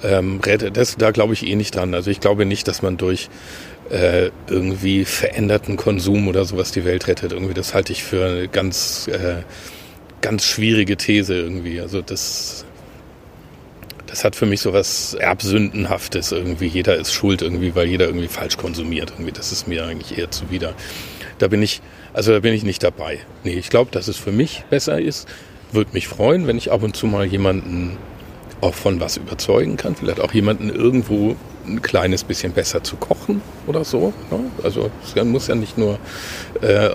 ähm, 0.02 0.40
rettet. 0.44 0.76
Das, 0.76 0.96
da 0.96 1.10
glaube 1.10 1.34
ich 1.34 1.46
eh 1.46 1.56
nicht 1.56 1.74
dran. 1.74 1.94
Also 1.94 2.10
ich 2.10 2.20
glaube 2.20 2.46
nicht, 2.46 2.68
dass 2.68 2.82
man 2.82 2.96
durch 2.96 3.28
äh, 3.90 4.30
irgendwie 4.48 5.04
veränderten 5.04 5.76
Konsum 5.76 6.28
oder 6.28 6.44
sowas 6.44 6.72
die 6.72 6.84
Welt 6.84 7.06
rettet. 7.06 7.32
Irgendwie, 7.32 7.54
das 7.54 7.74
halte 7.74 7.92
ich 7.92 8.02
für 8.02 8.24
eine 8.24 8.48
ganz, 8.48 9.08
äh, 9.08 9.42
ganz 10.20 10.44
schwierige 10.44 10.96
These 10.96 11.34
irgendwie. 11.34 11.80
Also 11.80 12.00
das, 12.00 12.64
das 14.14 14.22
hat 14.22 14.36
für 14.36 14.46
mich 14.46 14.60
so 14.60 14.72
was 14.72 15.14
Erbsündenhaftes 15.14 16.30
irgendwie. 16.30 16.68
Jeder 16.68 16.94
ist 16.94 17.12
schuld 17.12 17.42
irgendwie, 17.42 17.74
weil 17.74 17.88
jeder 17.88 18.06
irgendwie 18.06 18.28
falsch 18.28 18.56
konsumiert. 18.56 19.10
Irgendwie, 19.10 19.32
das 19.32 19.50
ist 19.50 19.66
mir 19.66 19.84
eigentlich 19.86 20.16
eher 20.16 20.30
zuwider. 20.30 20.74
Da 21.38 21.48
bin 21.48 21.60
ich, 21.62 21.82
also 22.12 22.30
da 22.30 22.38
bin 22.38 22.54
ich 22.54 22.62
nicht 22.62 22.84
dabei. 22.84 23.18
Nee, 23.42 23.54
ich 23.54 23.70
glaube, 23.70 23.90
dass 23.90 24.06
es 24.06 24.16
für 24.16 24.30
mich 24.30 24.62
besser 24.70 25.00
ist. 25.00 25.26
Würde 25.72 25.90
mich 25.94 26.06
freuen, 26.06 26.46
wenn 26.46 26.56
ich 26.56 26.70
ab 26.70 26.84
und 26.84 26.94
zu 26.94 27.08
mal 27.08 27.24
jemanden 27.24 27.96
auch 28.60 28.74
von 28.74 29.00
was 29.00 29.16
überzeugen 29.16 29.76
kann. 29.76 29.96
Vielleicht 29.96 30.20
auch 30.20 30.32
jemanden 30.32 30.70
irgendwo 30.70 31.34
ein 31.66 31.82
kleines 31.82 32.22
bisschen 32.22 32.52
besser 32.52 32.84
zu 32.84 32.94
kochen 32.94 33.42
oder 33.66 33.82
so. 33.82 34.12
Ne? 34.30 34.44
Also 34.62 34.92
es 35.04 35.24
muss 35.24 35.48
ja 35.48 35.56
nicht 35.56 35.76
nur 35.76 35.98
äh, 36.60 36.90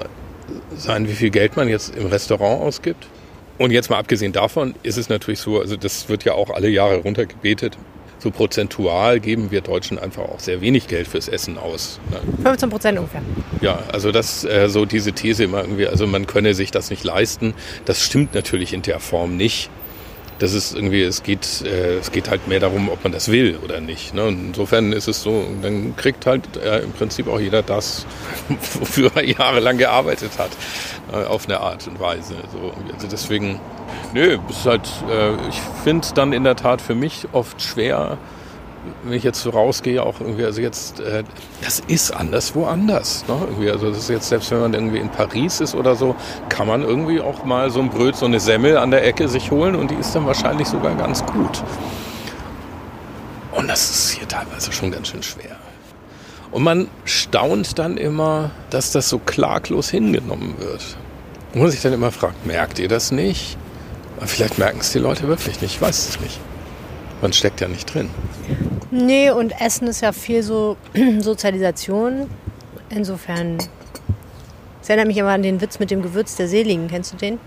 sein, 0.78 1.10
wie 1.10 1.16
viel 1.16 1.32
Geld 1.32 1.58
man 1.58 1.68
jetzt 1.68 1.98
im 1.98 2.06
Restaurant 2.06 2.62
ausgibt. 2.62 3.08
Und 3.60 3.72
jetzt 3.72 3.90
mal 3.90 3.98
abgesehen 3.98 4.32
davon 4.32 4.74
ist 4.84 4.98
es 4.98 5.10
natürlich 5.10 5.42
so, 5.42 5.60
also 5.60 5.76
das 5.76 6.08
wird 6.08 6.24
ja 6.24 6.34
auch 6.34 6.50
alle 6.50 6.70
Jahre 6.70 6.96
runtergebetet. 6.96 7.78
So 8.18 8.32
prozentual 8.32 9.20
geben 9.20 9.52
wir 9.52 9.62
Deutschen 9.62 10.00
einfach 10.00 10.24
auch 10.24 10.40
sehr 10.40 10.62
wenig 10.62 10.88
Geld 10.88 11.08
fürs 11.08 11.28
Essen 11.28 11.58
aus. 11.58 12.00
Ne? 12.10 12.20
15 12.44 12.70
Prozent 12.70 13.00
ungefähr. 13.00 13.22
Ja, 13.62 13.80
also 13.92 14.12
das 14.12 14.46
äh, 14.46 14.70
so 14.70 14.86
diese 14.86 15.12
These 15.12 15.44
immer 15.44 15.62
irgendwie, 15.62 15.88
also 15.88 16.08
man 16.08 16.26
könne 16.26 16.54
sich 16.54 16.72
das 16.72 16.90
nicht 16.90 17.04
leisten. 17.04 17.54
Das 17.86 18.02
stimmt 18.02 18.34
natürlich 18.34 18.74
in 18.74 18.82
der 18.82 19.00
Form 19.00 19.38
nicht 19.38 19.70
das 20.40 20.54
ist 20.54 20.74
irgendwie, 20.74 21.04
es 21.04 21.22
geht, 21.24 21.62
äh, 21.66 21.98
es 21.98 22.12
geht 22.12 22.30
halt 22.30 22.48
mehr 22.48 22.60
darum, 22.60 22.90
ob 22.90 23.04
man 23.04 23.12
das 23.12 23.30
will 23.30 23.58
oder 23.64 23.82
nicht. 23.82 24.14
Ne? 24.14 24.26
Und 24.26 24.48
insofern 24.48 24.94
ist 24.94 25.08
es 25.08 25.22
so, 25.22 25.46
dann 25.62 25.96
kriegt 25.98 26.26
halt 26.26 26.58
äh, 26.58 26.80
im 26.80 26.92
Prinzip 26.94 27.28
auch 27.28 27.40
jeder 27.40 27.62
das, 27.62 28.06
wofür 28.80 29.12
er 29.16 29.26
jahrelang 29.26 29.78
gearbeitet 29.78 30.32
hat, 30.38 30.52
äh, 31.12 31.26
auf 31.26 31.46
eine 31.46 31.60
Art 31.60 31.88
und 31.88 32.00
Weise. 32.00 32.36
So, 32.52 32.72
also 32.94 33.08
deswegen, 33.08 33.60
nö, 34.14 34.38
ist 34.50 34.66
halt, 34.66 34.90
äh, 35.10 35.34
ich 35.50 35.60
finde 35.84 36.06
es 36.06 36.14
dann 36.14 36.34
in 36.34 36.44
der 36.44 36.56
Tat 36.56 36.82
für 36.82 36.96
mich 36.96 37.28
oft 37.32 37.62
schwer, 37.62 38.18
wenn 39.04 39.14
ich 39.14 39.24
jetzt 39.24 39.42
so 39.42 39.50
rausgehe, 39.50 40.02
auch 40.02 40.20
irgendwie, 40.20 40.46
also 40.46 40.62
jetzt, 40.62 41.00
äh, 41.00 41.24
das 41.62 41.82
ist 41.88 42.12
anders 42.12 42.56
woanders. 42.56 43.26
Ne? 43.28 43.36
Irgendwie, 43.42 43.72
also 43.72 43.90
das 43.90 44.00
ist 44.00 44.10
jetzt, 44.10 44.30
selbst 44.30 44.52
wenn 44.52 44.62
man 44.62 44.74
irgendwie 44.74 45.00
in 45.00 45.10
Paris 45.10 45.60
ist 45.60 45.76
oder 45.76 45.96
so, 45.96 46.16
kann 46.50 46.68
man 46.68 46.82
irgendwie 46.84 47.22
auch 47.22 47.44
mal 47.44 47.70
so 47.70 47.80
ein 47.80 47.90
Bröt, 47.90 48.16
so 48.16 48.26
eine 48.26 48.40
Semmel 48.40 48.78
an 48.78 48.92
der 48.92 49.06
Ecke 49.06 49.28
sich 49.28 49.52
holen 49.52 49.76
und 49.76 49.92
die 49.92 49.96
ist 49.96 50.16
dann 50.16 50.26
wahrscheinlich 50.26 50.68
sogar 50.68 50.96
ganz 50.96 51.26
gut. 51.26 51.64
Und 53.52 53.68
das 53.68 53.90
ist 53.90 54.12
hier 54.12 54.28
teilweise 54.28 54.72
schon 54.72 54.92
ganz 54.92 55.10
schön 55.10 55.24
schwer. 55.24 55.58
Und 56.52 56.64
man 56.64 56.88
staunt 57.06 57.78
dann 57.78 57.98
immer, 57.98 58.52
dass 58.70 58.92
das 58.92 59.10
so 59.10 59.20
klaglos 59.20 59.90
hingenommen 59.90 60.56
wird. 60.58 60.98
Und 61.54 61.62
man 61.62 61.72
sich 61.72 61.82
dann 61.82 61.94
immer 61.94 62.12
fragt, 62.12 62.46
merkt 62.46 62.80
ihr 62.80 62.88
das 62.88 63.12
nicht? 63.12 63.58
Aber 64.18 64.28
vielleicht 64.28 64.58
merken 64.58 64.80
es 64.82 64.92
die 64.92 65.00
Leute 65.00 65.28
wirklich 65.28 65.62
nicht, 65.62 65.76
ich 65.76 65.82
weiß 65.82 66.10
es 66.10 66.20
nicht. 66.20 66.40
Man 67.22 67.34
steckt 67.34 67.62
ja 67.62 67.68
nicht 67.68 67.94
drin. 67.94 68.10
Nee, 68.92 69.30
und 69.30 69.54
Essen 69.62 69.88
ist 69.88 70.02
ja 70.02 70.12
viel 70.12 70.42
so 70.42 70.78
Sozialisation. 71.20 72.30
Insofern. 72.90 73.58
Es 74.82 74.90
erinnert 74.90 75.08
mich 75.08 75.18
immer 75.18 75.30
an 75.30 75.44
den 75.44 75.62
Witz 75.62 75.80
mit 75.80 75.92
dem 75.92 76.02
Gewürz 76.02 76.36
der 76.36 76.48
Seligen. 76.48 76.88
Kennst 76.88 77.14
du 77.14 77.18
den? 77.18 77.40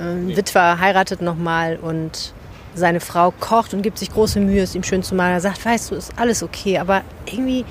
Ähm, 0.00 0.26
nee. 0.26 0.36
Witwer 0.36 0.80
heiratet 0.80 1.20
nochmal 1.22 1.76
und 1.76 2.32
seine 2.74 3.00
Frau 3.00 3.32
kocht 3.38 3.74
und 3.74 3.82
gibt 3.82 3.98
sich 3.98 4.12
große 4.12 4.40
Mühe, 4.40 4.62
es 4.62 4.74
ihm 4.74 4.82
schön 4.82 5.02
zu 5.02 5.14
machen. 5.14 5.32
Er 5.32 5.40
sagt, 5.40 5.64
weißt 5.64 5.90
du, 5.90 5.94
ist 5.94 6.12
alles 6.16 6.42
okay, 6.42 6.78
aber 6.78 7.02
irgendwie, 7.26 7.64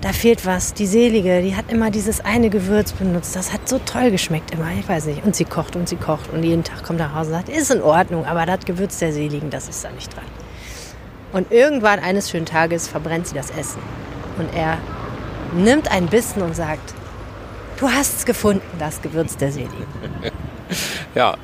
da 0.00 0.12
fehlt 0.12 0.46
was. 0.46 0.74
Die 0.74 0.86
Selige, 0.86 1.42
die 1.42 1.56
hat 1.56 1.70
immer 1.70 1.90
dieses 1.90 2.20
eine 2.20 2.50
Gewürz 2.50 2.92
benutzt. 2.92 3.34
Das 3.34 3.52
hat 3.52 3.68
so 3.68 3.78
toll 3.78 4.10
geschmeckt 4.10 4.52
immer. 4.52 4.68
Ich 4.78 4.88
weiß 4.88 5.06
nicht. 5.06 5.24
Und 5.24 5.34
sie 5.34 5.44
kocht 5.44 5.76
und 5.76 5.88
sie 5.88 5.96
kocht 5.96 6.32
und 6.32 6.42
jeden 6.42 6.64
Tag 6.64 6.84
kommt 6.84 6.98
nach 6.98 7.14
Hause 7.14 7.30
und 7.30 7.36
sagt, 7.36 7.48
ist 7.48 7.70
in 7.70 7.82
Ordnung, 7.82 8.24
aber 8.24 8.46
das 8.46 8.64
Gewürz 8.64 8.98
der 8.98 9.12
Seligen, 9.12 9.50
das 9.50 9.68
ist 9.68 9.84
da 9.84 9.90
nicht 9.90 10.14
dran. 10.14 10.24
Und 11.32 11.52
irgendwann 11.52 11.98
eines 11.98 12.30
schönen 12.30 12.46
Tages 12.46 12.88
verbrennt 12.88 13.26
sie 13.26 13.34
das 13.34 13.50
Essen. 13.50 13.82
Und 14.38 14.54
er 14.54 14.78
nimmt 15.54 15.90
einen 15.90 16.06
Bissen 16.06 16.42
und 16.42 16.54
sagt, 16.54 16.94
du 17.78 17.88
hast 17.88 18.18
es 18.18 18.26
gefunden, 18.26 18.62
das 18.78 19.02
Gewürz 19.02 19.36
der 19.36 19.52
Seligen. 19.52 19.86
ja. 21.14 21.36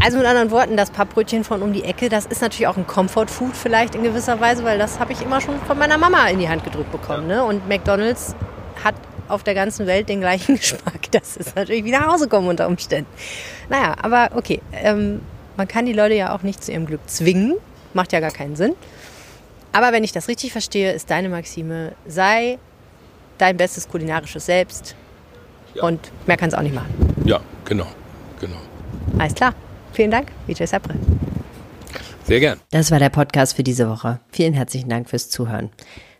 Also 0.00 0.16
mit 0.18 0.26
anderen 0.26 0.50
Worten, 0.50 0.76
das 0.76 0.90
Pappbrötchen 0.90 1.42
von 1.42 1.60
um 1.60 1.72
die 1.72 1.82
Ecke, 1.82 2.08
das 2.08 2.24
ist 2.24 2.40
natürlich 2.40 2.68
auch 2.68 2.76
ein 2.76 2.86
Comfort-Food 2.86 3.56
vielleicht 3.56 3.96
in 3.96 4.04
gewisser 4.04 4.38
Weise, 4.38 4.62
weil 4.62 4.78
das 4.78 5.00
habe 5.00 5.12
ich 5.12 5.22
immer 5.22 5.40
schon 5.40 5.60
von 5.62 5.76
meiner 5.76 5.98
Mama 5.98 6.28
in 6.28 6.38
die 6.38 6.48
Hand 6.48 6.64
gedrückt 6.64 6.92
bekommen. 6.92 7.26
Ne? 7.26 7.44
Und 7.44 7.68
McDonald's 7.68 8.36
hat 8.84 8.94
auf 9.26 9.42
der 9.42 9.54
ganzen 9.54 9.86
Welt 9.86 10.08
den 10.08 10.20
gleichen 10.20 10.54
Geschmack. 10.56 11.10
Das 11.10 11.36
ist 11.36 11.56
natürlich 11.56 11.84
wie 11.84 11.90
nach 11.90 12.06
Hause 12.06 12.28
kommen 12.28 12.46
unter 12.48 12.68
Umständen. 12.68 13.10
Naja, 13.68 13.96
aber 14.00 14.30
okay, 14.36 14.62
ähm, 14.72 15.20
man 15.56 15.66
kann 15.66 15.84
die 15.84 15.92
Leute 15.92 16.14
ja 16.14 16.34
auch 16.34 16.42
nicht 16.42 16.62
zu 16.62 16.70
ihrem 16.70 16.86
Glück 16.86 17.00
zwingen. 17.06 17.54
Macht 17.92 18.12
ja 18.12 18.20
gar 18.20 18.30
keinen 18.30 18.54
Sinn. 18.54 18.74
Aber 19.72 19.92
wenn 19.92 20.04
ich 20.04 20.12
das 20.12 20.28
richtig 20.28 20.52
verstehe, 20.52 20.92
ist 20.92 21.10
deine 21.10 21.28
Maxime, 21.28 21.92
sei 22.06 22.58
dein 23.36 23.56
bestes 23.56 23.88
kulinarisches 23.88 24.46
Selbst 24.46 24.94
ja. 25.74 25.82
und 25.82 26.00
mehr 26.26 26.36
kann 26.36 26.48
es 26.48 26.54
auch 26.54 26.62
nicht 26.62 26.74
machen. 26.74 27.14
Ja, 27.24 27.40
genau, 27.64 27.86
genau. 28.40 28.56
Alles 29.18 29.34
klar. 29.34 29.54
Vielen 29.98 30.12
Dank, 30.12 30.28
Vijay 30.46 30.64
Sapre. 30.64 30.94
Sehr 32.24 32.38
gern. 32.38 32.60
Das 32.70 32.92
war 32.92 33.00
der 33.00 33.08
Podcast 33.08 33.56
für 33.56 33.64
diese 33.64 33.90
Woche. 33.90 34.20
Vielen 34.30 34.54
herzlichen 34.54 34.88
Dank 34.88 35.10
fürs 35.10 35.28
Zuhören. 35.28 35.70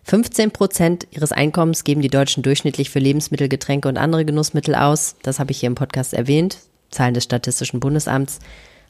15 0.03 0.51
Prozent 0.51 1.07
ihres 1.13 1.31
Einkommens 1.31 1.85
geben 1.85 2.01
die 2.01 2.09
Deutschen 2.09 2.43
durchschnittlich 2.43 2.91
für 2.91 2.99
Lebensmittel, 2.99 3.49
Getränke 3.49 3.87
und 3.87 3.97
andere 3.97 4.25
Genussmittel 4.25 4.75
aus. 4.75 5.15
Das 5.23 5.39
habe 5.39 5.53
ich 5.53 5.61
hier 5.61 5.69
im 5.69 5.77
Podcast 5.77 6.13
erwähnt. 6.13 6.59
Zahlen 6.91 7.15
des 7.15 7.23
Statistischen 7.23 7.79
Bundesamts. 7.79 8.41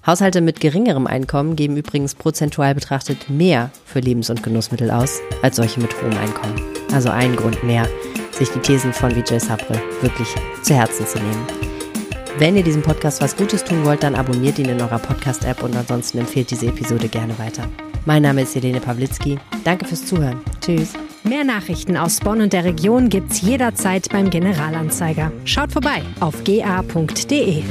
Haushalte 0.06 0.40
mit 0.40 0.58
geringerem 0.58 1.06
Einkommen 1.06 1.54
geben 1.54 1.76
übrigens 1.76 2.14
prozentual 2.14 2.74
betrachtet 2.74 3.28
mehr 3.28 3.70
für 3.84 4.00
Lebens- 4.00 4.30
und 4.30 4.42
Genussmittel 4.42 4.90
aus 4.90 5.20
als 5.42 5.56
solche 5.56 5.80
mit 5.80 5.94
hohem 6.00 6.16
Einkommen. 6.16 6.62
Also 6.94 7.10
ein 7.10 7.36
Grund 7.36 7.62
mehr, 7.62 7.86
sich 8.30 8.48
die 8.48 8.60
Thesen 8.60 8.94
von 8.94 9.14
Vijay 9.14 9.38
Sabre 9.38 9.82
wirklich 10.00 10.34
zu 10.62 10.74
Herzen 10.74 11.06
zu 11.06 11.18
nehmen. 11.18 11.77
Wenn 12.38 12.56
ihr 12.56 12.62
diesem 12.62 12.82
Podcast 12.82 13.20
was 13.20 13.36
Gutes 13.36 13.64
tun 13.64 13.84
wollt, 13.84 14.04
dann 14.04 14.14
abonniert 14.14 14.60
ihn 14.60 14.68
in 14.68 14.80
eurer 14.80 15.00
Podcast-App 15.00 15.60
und 15.60 15.74
ansonsten 15.74 16.18
empfehlt 16.18 16.52
diese 16.52 16.68
Episode 16.68 17.08
gerne 17.08 17.36
weiter. 17.36 17.64
Mein 18.06 18.22
Name 18.22 18.42
ist 18.42 18.54
Helene 18.54 18.80
Pawlitzki. 18.80 19.40
Danke 19.64 19.86
fürs 19.86 20.06
Zuhören. 20.06 20.40
Tschüss. 20.60 20.92
Mehr 21.24 21.42
Nachrichten 21.42 21.96
aus 21.96 22.20
Bonn 22.20 22.40
und 22.40 22.52
der 22.52 22.62
Region 22.62 23.08
gibt's 23.08 23.40
jederzeit 23.40 24.08
beim 24.10 24.30
Generalanzeiger. 24.30 25.32
Schaut 25.44 25.72
vorbei 25.72 26.00
auf 26.20 26.44
ga.de. 26.44 27.64